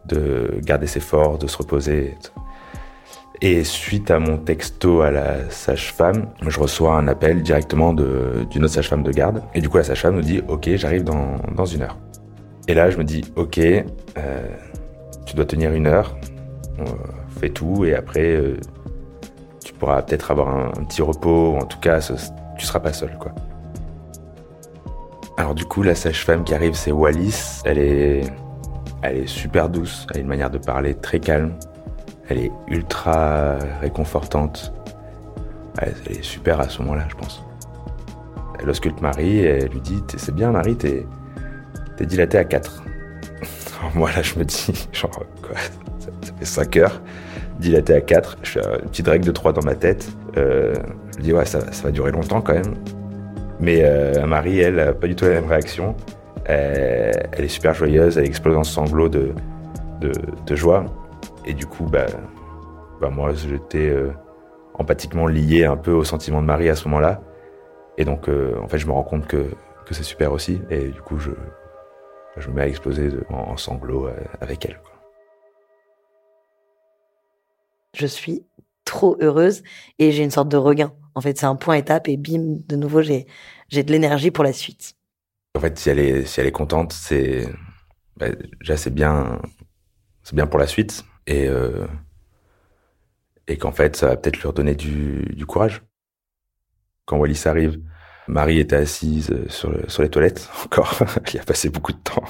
[0.06, 2.18] de garder ses forces, de se reposer.
[3.42, 8.74] Et suite à mon texto à la sage-femme, je reçois un appel directement d'une autre
[8.74, 9.44] sage-femme de garde.
[9.56, 11.98] Et du coup, la sage-femme nous dit Ok, j'arrive dans, dans, une heure.
[12.68, 13.84] Et là, je me dis Ok, euh,
[15.26, 16.18] tu dois tenir une heure,
[16.80, 16.84] euh,
[17.40, 18.58] fais tout, et après, euh,
[19.64, 22.00] tu pourras peut-être avoir un, petit repos, ou en tout cas,
[22.58, 23.18] tu seras pas seul.
[25.38, 27.62] Alors, du coup, la sage-femme qui arrive, c'est Wallis.
[27.64, 28.22] Elle est,
[29.02, 31.54] elle est super douce, elle a une manière de parler très calme.
[32.30, 34.72] Elle est ultra réconfortante.
[35.82, 37.44] Elle, est super à ce moment-là, je pense.
[38.62, 41.06] Elle ausculte Marie elle lui dit C'est bien, Marie, t'es
[42.00, 42.84] es dilatée à 4.
[43.96, 45.12] moi, là, je me dis Genre,
[45.42, 45.56] quoi
[46.00, 47.02] ça, fait 5 heures,
[47.60, 48.38] dilatée à 4.
[48.44, 50.10] Je fais une petite règle de 3 dans ma tête.
[50.38, 50.74] Euh,
[51.14, 52.76] je me dis Ouais, ça, va durer longtemps quand même.
[53.60, 55.96] Mais euh, Marie, elle, n'a pas du tout la même réaction.
[56.46, 59.34] Elle, est super joyeuse, elle explose en sanglots de,
[60.02, 60.86] de joie.
[61.46, 62.06] Et du coup, bah,
[63.00, 64.12] bah moi, j'étais euh,
[64.74, 67.22] empathiquement lié un peu au sentiment de Marie à ce moment-là.
[67.98, 69.52] Et donc, euh, en fait, je me rends compte que,
[69.86, 70.62] que c'est super aussi.
[70.70, 71.32] Et du coup, je,
[72.38, 74.80] je me mets à exploser en, sanglots euh, avec elle.
[77.96, 78.46] Je suis
[78.86, 79.64] trop heureuse
[79.98, 80.94] et j'ai une sorte de regain.
[81.16, 83.28] En fait, c'est un point étape et bim, de nouveau, j'ai,
[83.70, 84.94] j'ai de l'énergie pour la suite.
[85.56, 87.48] En fait, si elle est, si elle est contente, c'est,
[88.18, 88.28] bah,
[88.60, 89.42] déjà, c'est bien,
[90.24, 91.86] c'est bien pour la suite et, euh,
[93.48, 95.84] et qu'en fait, ça va peut-être leur donner du, courage.
[97.06, 97.80] Quand Wallis arrive,
[98.28, 100.94] Marie était assise sur, sur les toilettes encore.
[101.34, 102.26] Il a passé beaucoup de temps.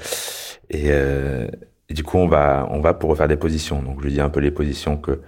[0.70, 1.48] et, euh,
[1.88, 3.82] et, du coup, on va, pour refaire des positions.
[3.82, 5.22] Donc, je lui dis un peu les positions que,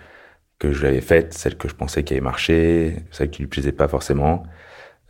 [0.58, 3.48] que je lui avais faites, celles que je pensais qui avaient marché, celles qui lui
[3.48, 4.42] plaisaient pas forcément.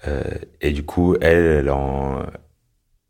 [0.06, 0.22] Euh,
[0.60, 2.22] et du coup, elle, elle en,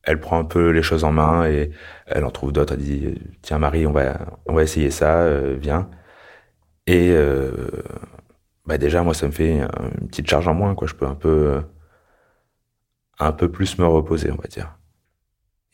[0.09, 1.71] elle prend un peu les choses en main et
[2.07, 2.75] elle en trouve d'autres.
[2.75, 5.91] Elle dit tiens Marie, on va on va essayer ça, euh, viens.
[6.87, 7.53] Et euh,
[8.67, 10.89] bah déjà moi ça me fait une petite charge en moins quoi.
[10.89, 11.61] Je peux un peu
[13.19, 14.79] un peu plus me reposer on va dire.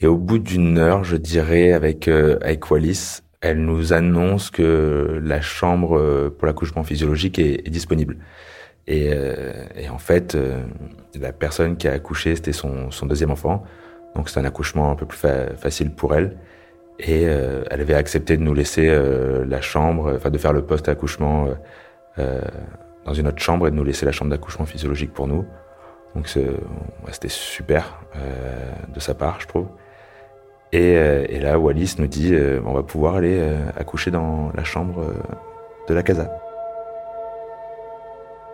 [0.01, 5.21] Et au bout d'une heure, je dirais avec euh, avec Wallis, elle nous annonce que
[5.23, 8.17] la chambre pour l'accouchement physiologique est, disponible.
[8.87, 9.11] Et,
[9.77, 10.37] et, en fait,
[11.15, 13.65] la personne qui a accouché, c'était son, son deuxième enfant.
[14.15, 15.19] Donc c'est un accouchement un peu plus
[15.57, 16.37] facile pour elle.
[16.99, 20.63] Et euh, elle avait accepté de nous laisser euh, la chambre, enfin de faire le
[20.63, 21.49] post-accouchement
[22.19, 22.41] euh,
[23.05, 25.45] dans une autre chambre et de nous laisser la chambre d'accouchement physiologique pour nous.
[26.15, 27.99] Donc c'était super
[28.95, 29.67] de sa part, je trouve.
[30.71, 32.33] Et, et là, Wallis nous dit,
[32.65, 33.43] on va pouvoir aller
[33.77, 35.13] accoucher dans la chambre
[35.89, 36.31] de la casa.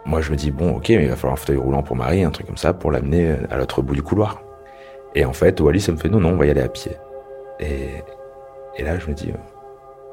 [0.06, 2.24] Moi, je me dis, bon, ok, mais il va falloir un fauteuil roulant pour Marie,
[2.24, 4.40] un truc comme ça, pour l'amener à l'autre bout du couloir.
[5.14, 6.92] Et en fait, Wallis, ça me fait non, non, on va y aller à pied.
[7.58, 7.88] Et,
[8.76, 9.32] et là, je me dis,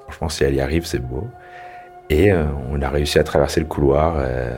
[0.04, 1.28] franchement, si elle y arrive, c'est beau.
[2.10, 4.58] Et euh, on a réussi à traverser le couloir euh,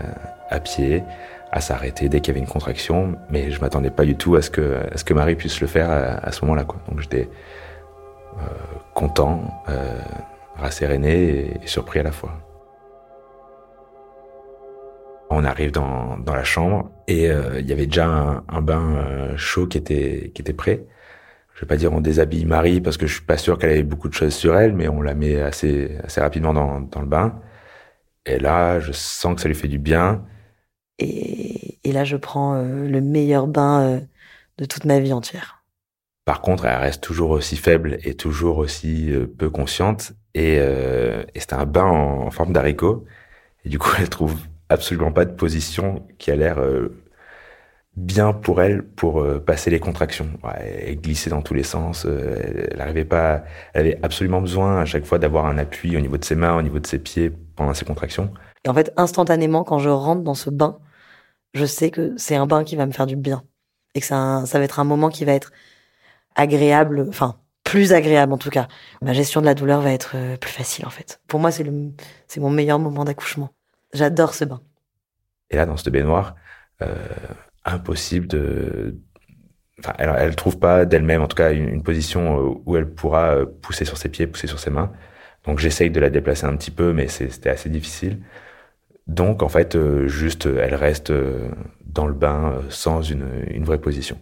[0.49, 1.03] à pied,
[1.51, 3.15] à s'arrêter dès qu'il y avait une contraction.
[3.29, 5.67] Mais je m'attendais pas du tout à ce que, à ce que Marie puisse le
[5.67, 6.63] faire à, ce moment-là.
[6.63, 7.29] Donc j'étais
[8.37, 8.41] euh,
[8.93, 9.63] content,
[10.57, 12.33] rasséréné et surpris à la fois.
[15.31, 19.37] On arrive dans, dans la chambre et euh, il y avait déjà un, bain euh,
[19.37, 20.85] chaud qui était, qui était prêt.
[21.53, 23.83] Je vais pas dire on déshabille Marie parce que je suis pas sûr qu'elle avait
[23.83, 27.05] beaucoup de choses sur elle, mais on la met assez, assez rapidement dans, dans le
[27.05, 27.39] bain.
[28.25, 30.25] Et là, je sens que ça lui fait du bien.
[30.97, 34.01] Et, et là, je prends euh, le meilleur bain
[34.57, 35.63] de toute ma vie entière.
[36.25, 40.13] Par contre, elle reste toujours aussi faible et toujours aussi peu consciente.
[40.33, 43.05] Et, et c'est un bain en, en forme d'haricot.
[43.65, 44.35] Et du coup, elle trouve
[44.69, 46.95] absolument pas de position qui a l'air euh,
[47.97, 50.29] bien pour elle pour euh, passer les contractions.
[50.59, 52.05] elle glissait dans tous les sens.
[52.05, 53.43] Euh, elle n'arrivait pas.
[53.73, 56.55] Elle avait absolument besoin à chaque fois d'avoir un appui au niveau de ses mains,
[56.55, 58.31] au niveau de ses pieds pendant ses contractions.
[58.65, 60.79] Et en fait, instantanément, quand je rentre dans ce bain,
[61.53, 63.43] je sais que c'est un bain qui va me faire du bien
[63.95, 65.51] et que ça, ça va être un moment qui va être
[66.35, 67.07] agréable.
[67.09, 68.67] Enfin, plus agréable en tout cas.
[69.01, 71.21] Ma gestion de la douleur va être plus facile en fait.
[71.27, 71.91] Pour moi, c'est le,
[72.27, 73.49] c'est mon meilleur moment d'accouchement.
[73.93, 74.61] J'adore ce bain.
[75.49, 76.35] Et là, dans cette baignoire,
[76.81, 76.93] euh,
[77.65, 78.95] impossible de.
[79.79, 83.35] Enfin, elle, elle trouve pas d'elle-même, en tout cas, une, position euh, où elle pourra
[83.35, 84.91] euh, pousser sur ses pieds, pousser sur ses mains.
[85.45, 88.19] Donc, j'essaye de la déplacer un petit peu, mais c'était assez difficile.
[89.07, 91.11] Donc, en fait, juste, elle reste
[91.83, 94.19] dans le bain sans une, vraie position.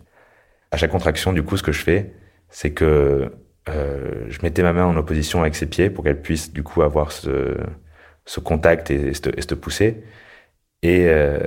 [0.72, 2.14] À chaque contraction, du coup, ce que je fais,
[2.50, 3.32] c'est que
[3.70, 6.82] euh, je mettais ma main en opposition avec ses pieds pour qu'elle puisse du coup
[6.82, 7.58] avoir ce,
[8.28, 10.04] ce contact et, se pousser.
[10.84, 11.40] Et, euh,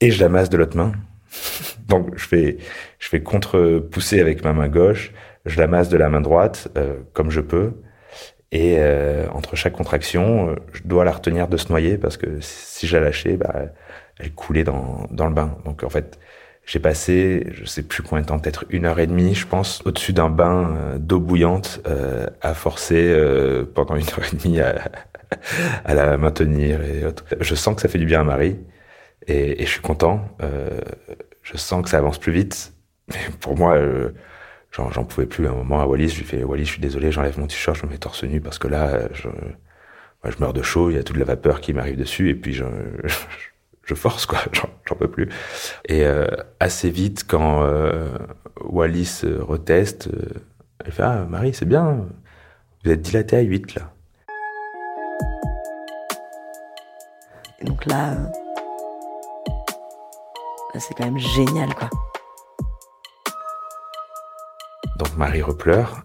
[0.00, 0.92] et je la masse de l'autre main.
[1.88, 2.58] Donc je fais,
[2.98, 5.12] je fais contre-pousser avec ma main gauche,
[5.46, 7.74] je la masse de la main droite euh, comme je peux.
[8.50, 12.86] Et euh, entre chaque contraction, je dois la retenir de se noyer parce que si
[12.86, 13.66] je la lâchais, bah,
[14.18, 15.58] elle coulait dans, dans le bain.
[15.66, 16.18] Donc en fait,
[16.68, 19.80] j'ai passé, je sais plus combien de temps, peut-être une heure et demie, je pense,
[19.86, 24.60] au-dessus d'un bain euh, d'eau bouillante, euh, à forcer euh, pendant une heure et demie
[24.60, 24.90] à,
[25.84, 27.24] à, la maintenir et autres.
[27.40, 28.58] Je sens que ça fait du bien à Marie
[29.26, 30.28] et, je suis content.
[30.42, 30.80] Euh,
[31.42, 32.72] je sens que ça avance plus vite.
[33.08, 34.10] Mais pour moi, euh,
[34.72, 35.46] j'en pouvais plus.
[35.46, 37.76] À un moment, à Wallis, je lui fais Wallis, je suis désolé, j'enlève mon t-shirt,
[37.76, 39.28] je me mets torse nu parce que là, je,
[40.40, 40.90] meurs de chaud.
[40.90, 42.64] Il y a toute la vapeur qui m'arrive dessus et puis je,
[43.04, 43.14] je
[43.84, 45.28] je force quoi, j'en peux plus.
[45.86, 46.26] Et euh,
[46.60, 47.66] assez vite, quand
[48.60, 50.10] Wallis reteste,
[50.84, 52.06] elle fait ah Marie c'est bien,
[52.84, 53.92] vous êtes dilatée à 8 là.
[57.62, 58.14] Donc là,
[60.74, 61.90] là c'est quand même génial quoi.
[64.98, 66.02] Donc Marie repleure.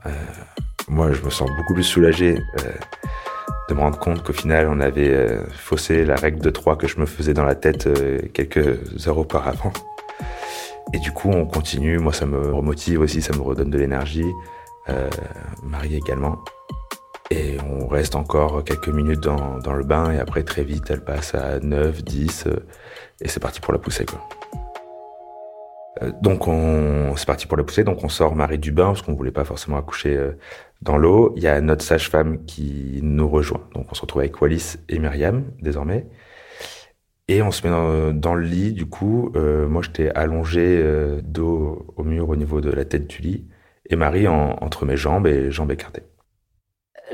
[0.88, 2.38] moi je me sens beaucoup plus soulagé
[3.70, 6.88] de me rendre compte qu'au final, on avait euh, faussé la règle de 3 que
[6.88, 9.72] je me faisais dans la tête euh, quelques heures auparavant.
[10.94, 11.98] Et du coup, on continue.
[11.98, 14.32] Moi, ça me remotive aussi, ça me redonne de l'énergie.
[14.90, 15.10] Euh,
[15.64, 16.40] Marie également.
[17.32, 21.04] Et on reste encore quelques minutes dans, dans, le bain et après, très vite, elle
[21.04, 22.66] passe à 9, 10 euh,
[23.22, 24.20] et c'est parti pour la pousser, quoi.
[26.22, 27.84] Donc on, c'est parti pour la pousser.
[27.84, 30.20] Donc on sort Marie du bain parce qu'on voulait pas forcément accoucher
[30.84, 33.62] dans l'eau, il y a notre sage-femme qui nous rejoint.
[33.74, 36.08] Donc on se retrouve avec Wallis et Myriam désormais.
[37.30, 41.88] Et on se met dans, le lit, du coup, euh, moi j'étais allongé euh, dos
[41.96, 43.48] au mur au niveau de la tête du lit,
[43.90, 46.04] et Marie entre mes jambes et jambes écartées.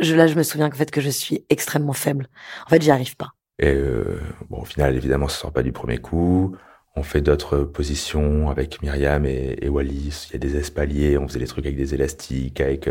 [0.01, 2.27] Je, là, je me souviens qu'en fait que je suis extrêmement faible.
[2.65, 3.31] En fait, j'y arrive pas.
[3.59, 6.55] Et euh, bon, au final, évidemment, ça sort pas du premier coup.
[6.95, 10.27] On fait d'autres positions avec Myriam et, et Wallis.
[10.29, 12.89] Il y a des espaliers, on faisait des trucs avec des élastiques, avec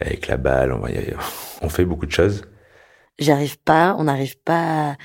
[0.00, 0.82] avec la balle, on,
[1.62, 2.42] on fait beaucoup de choses.
[3.18, 4.96] J'y arrive pas, on n'arrive pas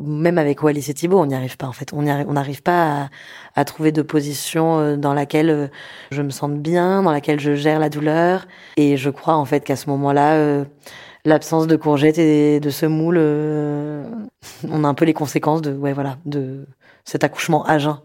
[0.00, 1.92] même avec Wallis et Thibault, on n'y arrive pas en fait.
[1.92, 3.10] On n'arrive pas
[3.54, 5.68] à, trouver de position euh, dans laquelle euh,
[6.10, 8.46] je me sente bien, dans laquelle je gère la douleur.
[8.76, 10.64] Et je crois en fait qu'à ce moment-là, euh,
[11.24, 16.18] l'absence de courgettes et de semoule, on a un peu les conséquences de ouais voilà
[16.26, 16.66] de
[17.04, 17.98] cet accouchement à jeun.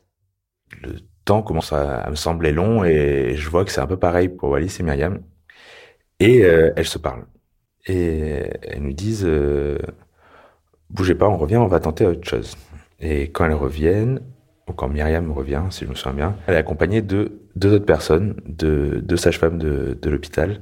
[0.81, 4.29] Le temps commence à, me sembler long et je vois que c'est un peu pareil
[4.29, 5.19] pour Wallis et Myriam.
[6.19, 7.25] Et euh, elles se parlent.
[7.85, 9.77] Et elles nous disent euh,
[10.89, 12.55] bougez pas, on revient, on va tenter autre chose.
[12.99, 14.21] Et quand elles reviennent,
[14.67, 17.85] ou quand Myriam revient, si je me souviens bien, elle est accompagnée de deux autres
[17.85, 20.61] personnes, de deux sages-femmes de, de l'hôpital.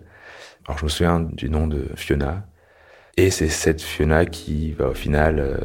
[0.67, 2.45] Alors je me souviens du nom de Fiona.
[3.17, 5.57] Et c'est cette Fiona qui va au final euh,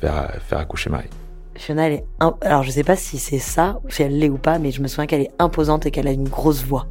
[0.00, 1.10] faire, faire accoucher Marie.
[1.54, 2.04] Fiona, elle est.
[2.40, 4.88] Alors je sais pas si c'est ça, si elle l'est ou pas, mais je me
[4.88, 6.86] souviens qu'elle est imposante et qu'elle a une grosse voix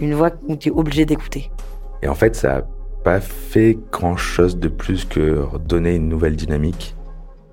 [0.00, 1.50] une voix où tu es obligé d'écouter.
[2.02, 2.66] Et en fait, ça n'a
[3.08, 6.94] pas fait grand-chose de plus que donner une nouvelle dynamique.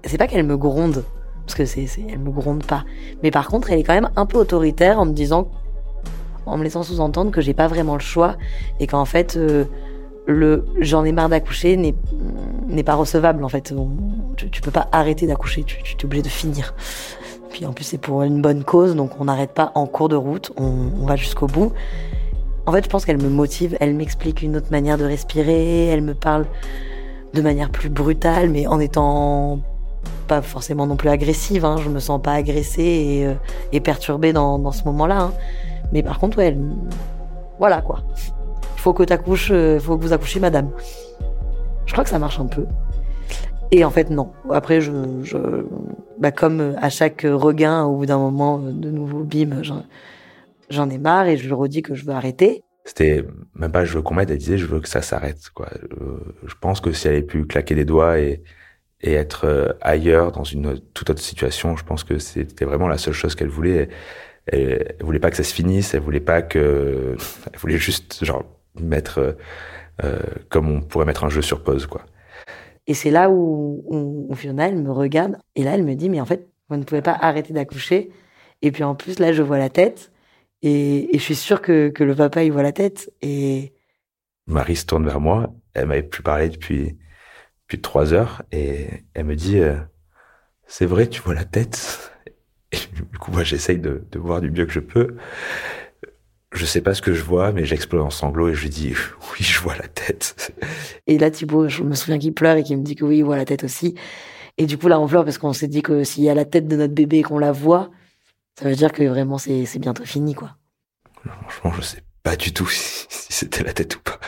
[0.04, 1.06] C'est pas qu'elle me gronde,
[1.46, 2.84] parce que c'est, elle me gronde pas.
[3.24, 5.48] Mais par contre, elle est quand même un peu autoritaire en me disant,
[6.46, 8.36] en me laissant sous-entendre que j'ai pas vraiment le choix
[8.82, 9.64] et qu'en fait, euh,
[10.28, 11.96] le j'en ai marre d'accoucher n'est,
[12.68, 13.42] n'est pas recevable.
[13.46, 13.74] En fait,
[14.36, 16.76] tu, peux pas arrêter d'accoucher, tu, es obligé de finir.
[17.52, 20.18] Puis en plus, c'est pour une bonne cause, donc on n'arrête pas en cours de
[20.18, 21.72] route, on va jusqu'au bout.
[22.66, 26.02] En fait, je pense qu'elle me motive, elle m'explique une autre manière de respirer, elle
[26.02, 26.46] me parle
[27.34, 29.60] de manière plus brutale, mais en étant
[30.28, 31.66] pas forcément non plus agressive.
[31.66, 31.78] Hein.
[31.84, 33.28] Je me sens pas agressée
[33.72, 35.22] et, euh, perturbée dans, ce moment-là.
[35.22, 35.34] Hein.
[35.94, 36.62] Mais par contre, ouais, elle...
[37.60, 38.02] voilà quoi.
[38.76, 40.70] Il faut que euh, faut que vous accouchiez, madame.
[41.86, 42.66] Je crois que ça marche un peu.
[43.72, 44.32] Et en fait, non.
[44.52, 44.92] Après, je,
[46.20, 49.62] bah, comme à chaque regain, au bout d'un moment, de nouveau, bim,
[50.70, 52.64] j'en ai marre et je lui redis que je veux arrêter.
[52.84, 55.50] C'était même pas je veux qu'on m'aide, elle disait je veux que ça s'arrête.
[55.54, 55.70] Quoi.
[55.74, 58.44] Euh, je pense que si elle avait pu claquer des doigts et,
[59.02, 62.98] et être euh, ailleurs dans une toute autre situation, je pense que c'était vraiment la
[62.98, 63.90] seule chose qu'elle voulait.
[64.48, 67.16] Elle, elle, voulait pas que ça se finisse, elle voulait pas que,
[67.54, 68.44] elle voulait juste genre
[68.80, 69.36] mettre
[70.04, 72.06] euh, comme on pourrait mettre un jeu sur pause quoi.
[72.88, 73.84] Et c'est là où,
[74.30, 76.84] où, Fiona, elle me regarde, et là, elle me dit, mais en fait, vous ne
[76.84, 78.12] pouvez pas arrêter d'accoucher.
[78.62, 80.12] Et puis en plus, là, je vois la tête,
[80.66, 83.12] et, je suis sûre que, que, le papa, il voit la tête.
[83.22, 83.74] Et
[84.48, 86.98] Marie se tourne vers moi, elle m'avait plus parlé depuis,
[87.64, 89.76] depuis trois heures, et elle me dit, euh,
[90.68, 92.12] c'est vrai, tu vois la tête.
[92.72, 95.16] Et du coup, moi, j'essaye de, de voir du mieux que je peux
[96.56, 98.94] je sais pas ce que je vois, mais j'explose en sanglots et je lui dis
[99.34, 100.54] oui, je vois la tête.
[101.08, 103.24] Et là, Thibaut, je me souviens qu'il pleure et qu'il me dit que oui, il
[103.24, 103.96] voit la tête aussi.
[104.58, 106.46] Et du coup, là, on pleure parce qu'on s'est dit que s'il y a la
[106.46, 107.92] tête de notre bébé et qu'on la voit,
[108.58, 110.56] ça veut dire que vraiment c'est bientôt fini, quoi.
[111.48, 114.20] franchement, je sais pas du tout si, c'était la tête ou pas.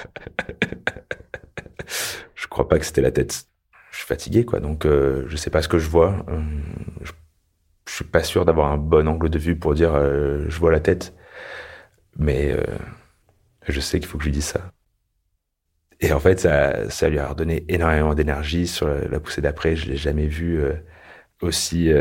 [2.36, 3.48] je crois pas que c'était la tête.
[3.92, 4.60] Je suis fatigué, quoi.
[4.60, 6.26] Donc, euh, je sais pas ce que je vois.
[6.30, 6.42] Euh,
[7.02, 7.12] je,
[7.90, 10.82] suis pas sûr d'avoir un bon angle de vue pour dire euh, je vois la
[10.82, 11.16] tête.
[12.18, 12.64] Mais euh,
[13.68, 14.72] je sais qu'il faut que je lui dise ça.
[16.00, 19.76] Et en fait, ça, lui a redonné énormément d'énergie sur la, poussée d'après.
[19.76, 20.62] Je l'ai jamais vu
[21.42, 21.92] aussi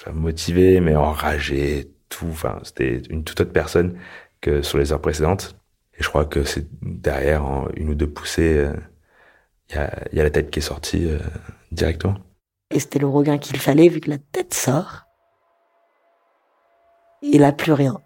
[0.00, 2.28] euh, pas motivé, mais enragé, tout.
[2.30, 3.98] Enfin, c'était une toute autre personne
[4.40, 5.56] que sur les heures précédentes.
[5.98, 8.68] Et je crois que c'est derrière, en une ou deux poussées,
[9.70, 11.06] il y, a, a, la tête qui est sortie
[11.70, 12.16] directement.
[12.70, 15.02] Et c'était le regain qu'il fallait, vu que la tête sort.
[17.20, 18.00] Il n'a plus rien.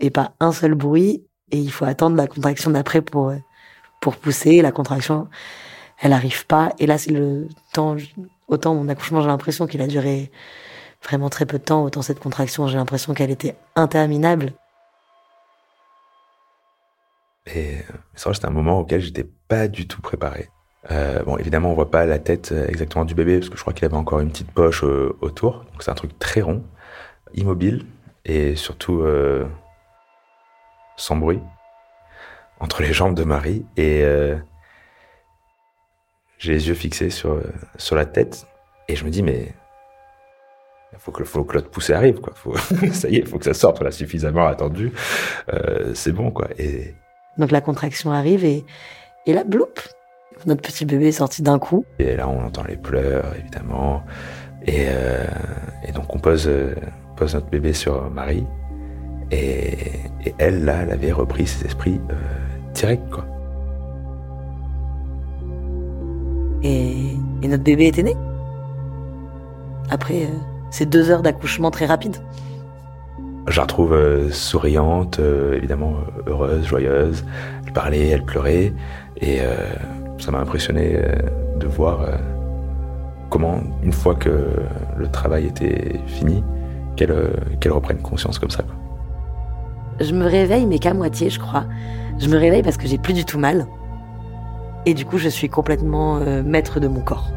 [0.00, 1.24] et pas un seul bruit.
[1.52, 3.36] Et il faut attendre la contraction d'après pour, euh,
[4.00, 4.62] pour pousser.
[4.62, 5.28] La contraction,
[6.00, 6.72] elle arrive pas.
[6.78, 7.96] Et là, c'est le temps,
[8.48, 10.30] autant mon accouchement, j'ai l'impression qu'il a duré
[11.04, 14.52] vraiment très peu de temps, autant cette contraction, j'ai l'impression qu'elle était interminable.
[17.54, 17.78] Et
[18.14, 20.50] c'est vrai, c'était un moment auquel j'étais pas du tout préparé.
[20.90, 23.60] Euh, bon, évidemment, on voit pas la tête euh, exactement du bébé parce que je
[23.60, 25.64] crois qu'il avait encore une petite poche autour.
[25.72, 26.62] Donc c'est un truc très rond,
[27.34, 27.86] immobile
[28.24, 29.02] et surtout
[31.00, 31.40] sans bruit,
[32.60, 34.36] entre les jambes de Marie, et euh,
[36.40, 37.40] j'ai les yeux fixés sur,
[37.76, 38.46] sur la tête,
[38.88, 39.52] et je me dis, mais
[40.92, 42.32] il faut que, faut que l'autre poussée arrive, quoi.
[42.34, 42.56] Faut,
[42.92, 44.92] ça y est, il faut que ça sorte, on l'a suffisamment attendu,
[45.52, 46.48] euh, c'est bon, quoi.
[46.58, 46.94] Et...
[47.36, 48.64] Donc la contraction arrive, et,
[49.26, 49.66] et là, bloup,
[50.46, 51.84] notre petit bébé est sorti d'un coup.
[51.98, 54.02] Et là, on entend les pleurs, évidemment,
[54.66, 55.26] et, euh,
[55.86, 56.50] et donc on pose,
[57.16, 58.46] pose notre bébé sur Marie,
[59.30, 59.76] et,
[60.38, 62.14] elle, là, elle avait repris ses esprits euh,
[62.72, 63.26] direct, quoi.
[66.62, 68.14] Et, notre bébé était né
[69.90, 70.36] Après euh,
[70.70, 72.16] ces deux heures d'accouchement très rapides
[73.48, 75.20] Je la retrouve euh, souriante,
[75.54, 75.94] évidemment
[76.26, 77.24] heureuse, joyeuse.
[77.66, 78.72] Elle parlait, elle pleurait.
[79.22, 79.40] Et
[80.18, 80.98] ça m'a impressionné
[81.58, 82.06] de voir
[83.28, 84.30] comment, une fois que
[84.96, 86.42] le travail était fini,
[86.96, 87.12] qu'elle
[87.72, 88.62] reprenne conscience comme ça.
[88.62, 88.80] Quoi
[90.00, 91.66] je me réveille, mais qu'à moitié, je crois.
[92.18, 93.66] Je me réveille parce que j'ai plus du tout mal.
[94.86, 97.30] Et du coup, je suis complètement euh, maître de mon corps.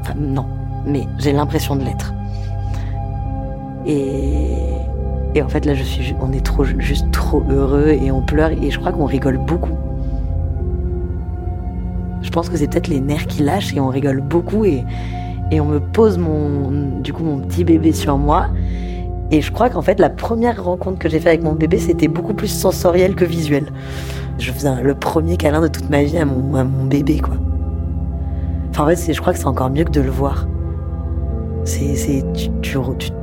[0.00, 0.46] Enfin, non,
[0.86, 2.12] mais j'ai l'impression de l'être.
[3.86, 4.56] Et,
[5.34, 8.50] et en fait, là, je suis, on est trop, juste trop heureux et on pleure
[8.50, 9.72] et je crois qu'on rigole beaucoup.
[12.20, 14.84] Je pense que c'est peut-être les nerfs qui lâchent et on rigole beaucoup et,
[15.50, 18.48] et on me pose mon, du coup, mon petit bébé sur moi
[19.32, 22.06] et je crois qu'en fait, la première rencontre que j'ai faite avec mon bébé, c'était
[22.06, 23.64] beaucoup plus sensoriel que visuel.
[24.38, 27.34] Je faisais le premier câlin de toute ma vie à mon, bébé, quoi.
[28.78, 30.46] En fait, je crois que c'est encore mieux que de le voir.
[31.64, 32.78] C'est, tu, tu,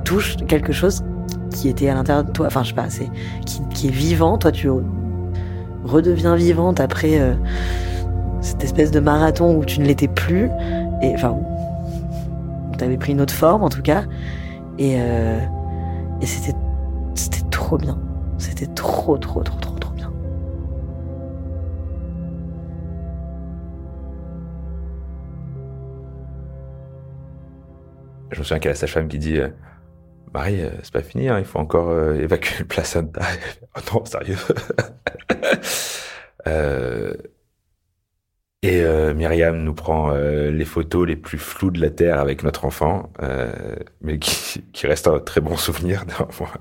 [0.05, 1.03] touches quelque chose
[1.51, 2.47] qui était à l'intérieur de toi.
[2.47, 3.09] Enfin, je sais pas, c'est,
[3.45, 4.37] qui, est vivant.
[4.37, 4.69] Toi, tu
[5.83, 7.33] redeviens vivante après euh,
[8.41, 10.49] cette espèce de marathon où tu ne l'étais plus.
[11.01, 11.35] Et enfin,
[12.77, 14.03] tu avais pris une autre forme, en tout cas.
[14.77, 15.39] Et, euh,
[16.21, 16.57] et c'était,
[17.15, 17.97] c'était trop bien.
[18.37, 19.68] C'était trop, trop, trop, trop,
[28.31, 29.49] Je me souviens qu'il y a la sage-femme qui dit euh,
[30.33, 33.21] Marie, euh, c'est pas fini, hein, il faut encore euh, évacuer le placenta.
[33.75, 34.37] oh non, sérieux.
[38.61, 43.11] et Myriam nous prend les photos les plus floues de la Terre avec notre enfant,
[44.01, 46.05] mais qui, reste un très bon souvenir
[46.39, 46.51] moi.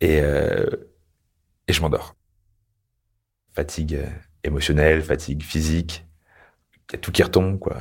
[0.00, 2.16] et, et je m'endors.
[3.54, 4.00] Fatigue
[4.42, 6.06] émotionnelle, fatigue physique,
[6.92, 7.58] y a tout qui retombe.
[7.58, 7.76] Quoi.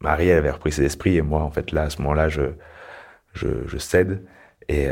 [0.00, 2.42] Marie, elle avait repris ses esprits, et moi, en fait, là, à ce moment-là, je,
[3.34, 4.24] je, cède
[4.68, 4.88] et,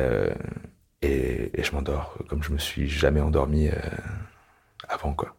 [1.02, 3.68] et, et, je m'endors comme je me suis jamais endormi
[4.88, 5.14] avant.
[5.14, 5.36] quoi.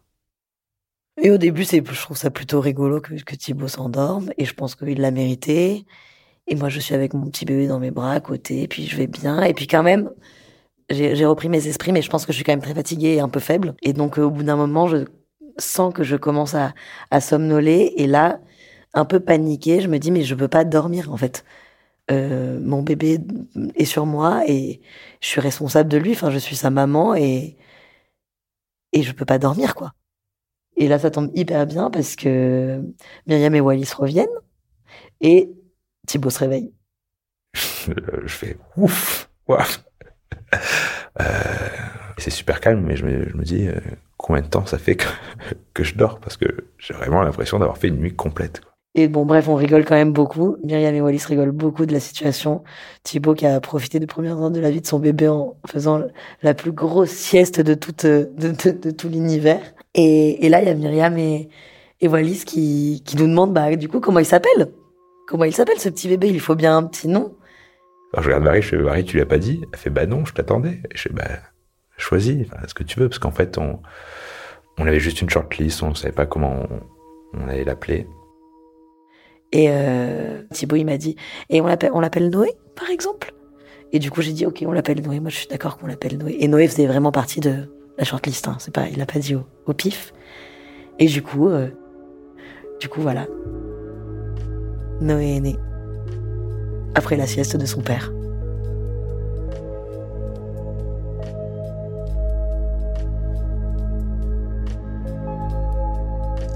[1.20, 4.74] Et au début, je trouve ça plutôt rigolo que, que Thibaut s'endorme, et je pense
[4.74, 5.84] qu'il l'a mérité.
[6.46, 8.86] Et moi, je suis avec mon petit bébé dans mes bras à côté, et puis
[8.86, 9.42] je vais bien.
[9.42, 10.10] Et puis quand même,
[10.90, 13.20] j'ai repris mes esprits, mais je pense que je suis quand même très fatiguée et
[13.20, 13.74] un peu faible.
[13.82, 15.04] Et donc, euh, au bout d'un moment, je
[15.58, 17.94] sens que je commence à, somnoler.
[17.96, 18.40] Et là,
[18.94, 21.44] un peu paniquée, je me dis, mais je peux pas dormir, en fait.
[22.10, 23.18] Euh, mon bébé
[23.74, 24.80] est sur moi et
[25.20, 26.12] je suis responsable de lui.
[26.12, 27.56] Enfin, je suis sa maman et,
[28.92, 29.92] et je peux pas dormir, quoi.
[30.76, 32.82] Et là, ça tombe hyper bien parce que
[33.26, 34.26] Myriam et Wallis reviennent
[35.20, 35.50] et
[36.06, 36.72] Thibaut se réveille.
[37.54, 39.28] Je fais ouf,
[41.20, 41.24] euh,
[42.18, 43.80] c'est super calme, mais je me, je me dis euh,
[44.28, 45.06] combien de temps ça fait que,
[45.74, 46.46] que je dors parce que
[46.78, 48.60] j'ai vraiment l'impression d'avoir fait une nuit complète.
[48.94, 50.56] Et bon, bref, on rigole quand même beaucoup.
[50.64, 52.64] Myriam et Wallis rigolent beaucoup de la situation.
[53.04, 56.02] Thibaut qui a profité des premières heures de la vie de son bébé en faisant
[56.42, 59.60] la plus grosse sieste de, toute, de, de, tout l'univers.
[59.94, 61.48] Et, et, là, il y a Myriam et,
[62.00, 64.72] et Wallis qui, qui nous demandent, bah, du coup, comment il s'appelle?
[65.28, 66.28] Comment il s'appelle ce petit bébé?
[66.28, 67.36] Il faut bien un petit nom.
[68.12, 69.60] Alors je regarde Marie, je fais Marie, tu lui as pas dit?
[69.72, 70.80] Elle fait bah non, je t'attendais.
[70.94, 71.24] je fais bah
[71.98, 73.80] choisis, ce que tu veux, parce qu'en fait on,
[74.78, 76.80] on avait juste une shortlist, on ne savait pas comment on,
[77.34, 78.06] on allait l'appeler.
[79.52, 81.16] Et euh, Thibaut, il m'a dit,
[81.48, 83.32] et on l'appelle, on l'appelle Noé, par exemple?
[83.92, 85.20] Et du coup, j'ai dit, ok, on l'appelle Noé.
[85.20, 86.36] Moi, je suis d'accord qu'on l'appelle Noé.
[86.40, 88.46] Et Noé faisait vraiment partie de la shortlist.
[88.46, 88.56] Hein.
[88.58, 90.12] C'est pas, il l'a pas dit au, pif.
[90.98, 91.68] Et du coup, euh,
[92.80, 93.26] du coup, voilà.
[95.00, 95.56] Noé est né.
[96.94, 98.12] Après la sieste de son père.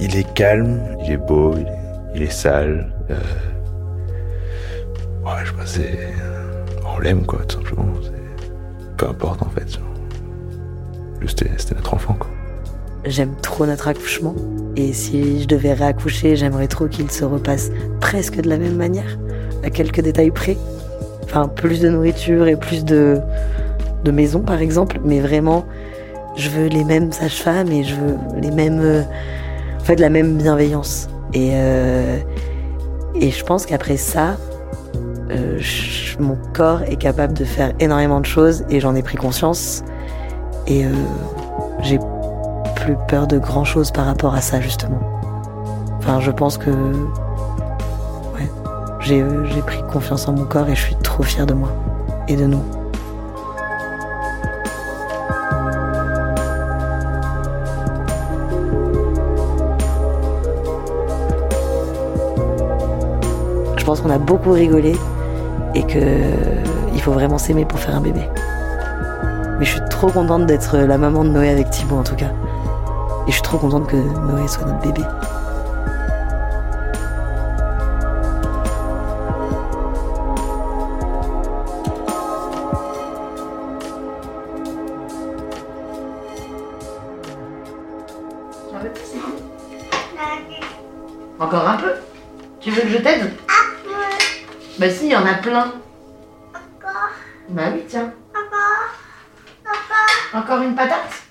[0.05, 1.55] Il est calme, il est beau,
[2.13, 2.93] il est sale.
[3.09, 3.15] Euh...
[5.25, 5.63] Ouais, je pas,
[6.93, 7.87] On l'aime, quoi, tout simplement.
[8.97, 9.79] Peu importe, en fait.
[11.25, 12.29] C'était notre enfant, quoi.
[13.05, 14.35] J'aime trop notre accouchement.
[14.75, 19.21] Et si je devais réaccoucher, j'aimerais trop qu'il se repasse presque de la même manière,
[19.63, 20.57] à quelques détails près.
[21.23, 23.21] Enfin, plus de nourriture et plus de,
[24.03, 24.99] de maison, par exemple.
[25.05, 25.65] Mais vraiment,
[26.37, 29.07] je veux les mêmes sages-femmes et je veux les mêmes.
[29.83, 31.09] En fait, la même bienveillance.
[31.35, 32.19] Et, euh,
[33.17, 34.37] et je pense qu'après ça,
[35.33, 35.59] euh,
[36.21, 39.83] mon corps est capable de faire énormément de choses et j'en ai pris conscience.
[40.69, 40.91] Et euh,
[41.81, 41.99] j'ai
[42.77, 45.01] plus peur de grand chose par rapport à ça, justement.
[45.99, 46.71] Enfin, je pense que.
[46.71, 48.49] Ouais.
[49.01, 49.25] J'ai
[49.67, 51.73] pris confiance en mon corps et je suis trop fière de moi
[52.29, 52.63] et de nous.
[64.03, 64.97] Qu'on a beaucoup rigolé
[65.75, 65.99] et que
[66.95, 68.21] il faut vraiment s'aimer pour faire un bébé.
[69.59, 72.31] Mais je suis trop contente d'être la maman de Noé avec Thibaut en tout cas.
[73.27, 75.03] Et je suis trop contente que Noé soit notre bébé.
[95.33, 95.81] A plein.
[96.51, 97.11] Encore.
[97.49, 98.13] Bah oui, tiens.
[98.31, 98.89] Encore.
[99.65, 100.43] Encore.
[100.43, 101.23] Encore une patate?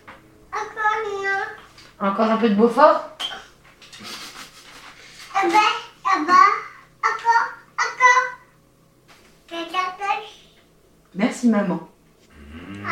[0.52, 2.08] Encore une.
[2.08, 3.18] Encore un peu de Beaufort?
[5.43, 6.49] Eh ben, eh ben,
[7.10, 7.47] encore,
[7.78, 8.26] encore.
[11.14, 11.89] Merci maman.
[12.39, 12.86] Mmh.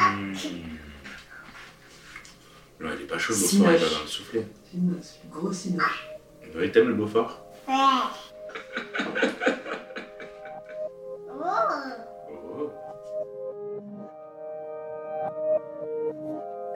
[2.82, 4.48] Non, il est pas chaud le Beaufort, il va dans le souffler.
[4.64, 5.02] C'est une
[5.32, 6.08] gros cinoche.
[6.56, 7.42] Oui, t'aimes le Beaufort?
[7.68, 7.76] Ouais.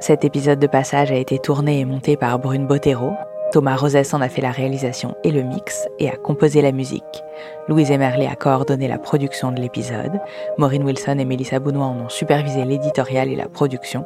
[0.03, 3.13] Cet épisode de passage a été tourné et monté par Brune Bottero.
[3.53, 7.23] Thomas Rosès en a fait la réalisation et le mix et a composé la musique.
[7.69, 10.19] Louise Emerlet a coordonné la production de l'épisode.
[10.57, 14.03] Maureen Wilson et Melissa Bounois en ont supervisé l'éditorial et la production.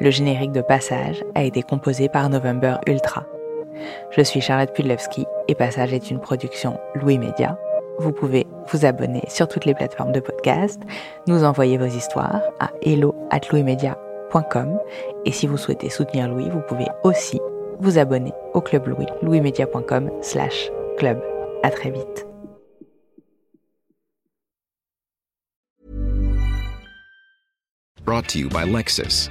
[0.00, 3.24] Le générique de passage a été composé par November Ultra.
[4.12, 7.58] Je suis Charlotte Pudlewski et Passage est une production Louis Média.
[7.98, 10.80] Vous pouvez vous abonner sur toutes les plateformes de podcast,
[11.26, 13.40] nous envoyer vos histoires à hello at
[15.24, 17.40] et si vous souhaitez soutenir Louis, vous pouvez aussi
[17.80, 21.20] vous abonner au Club Louis, louismedia.com slash club.
[21.62, 22.26] À très vite.
[28.04, 29.30] Brought to you by Lexus.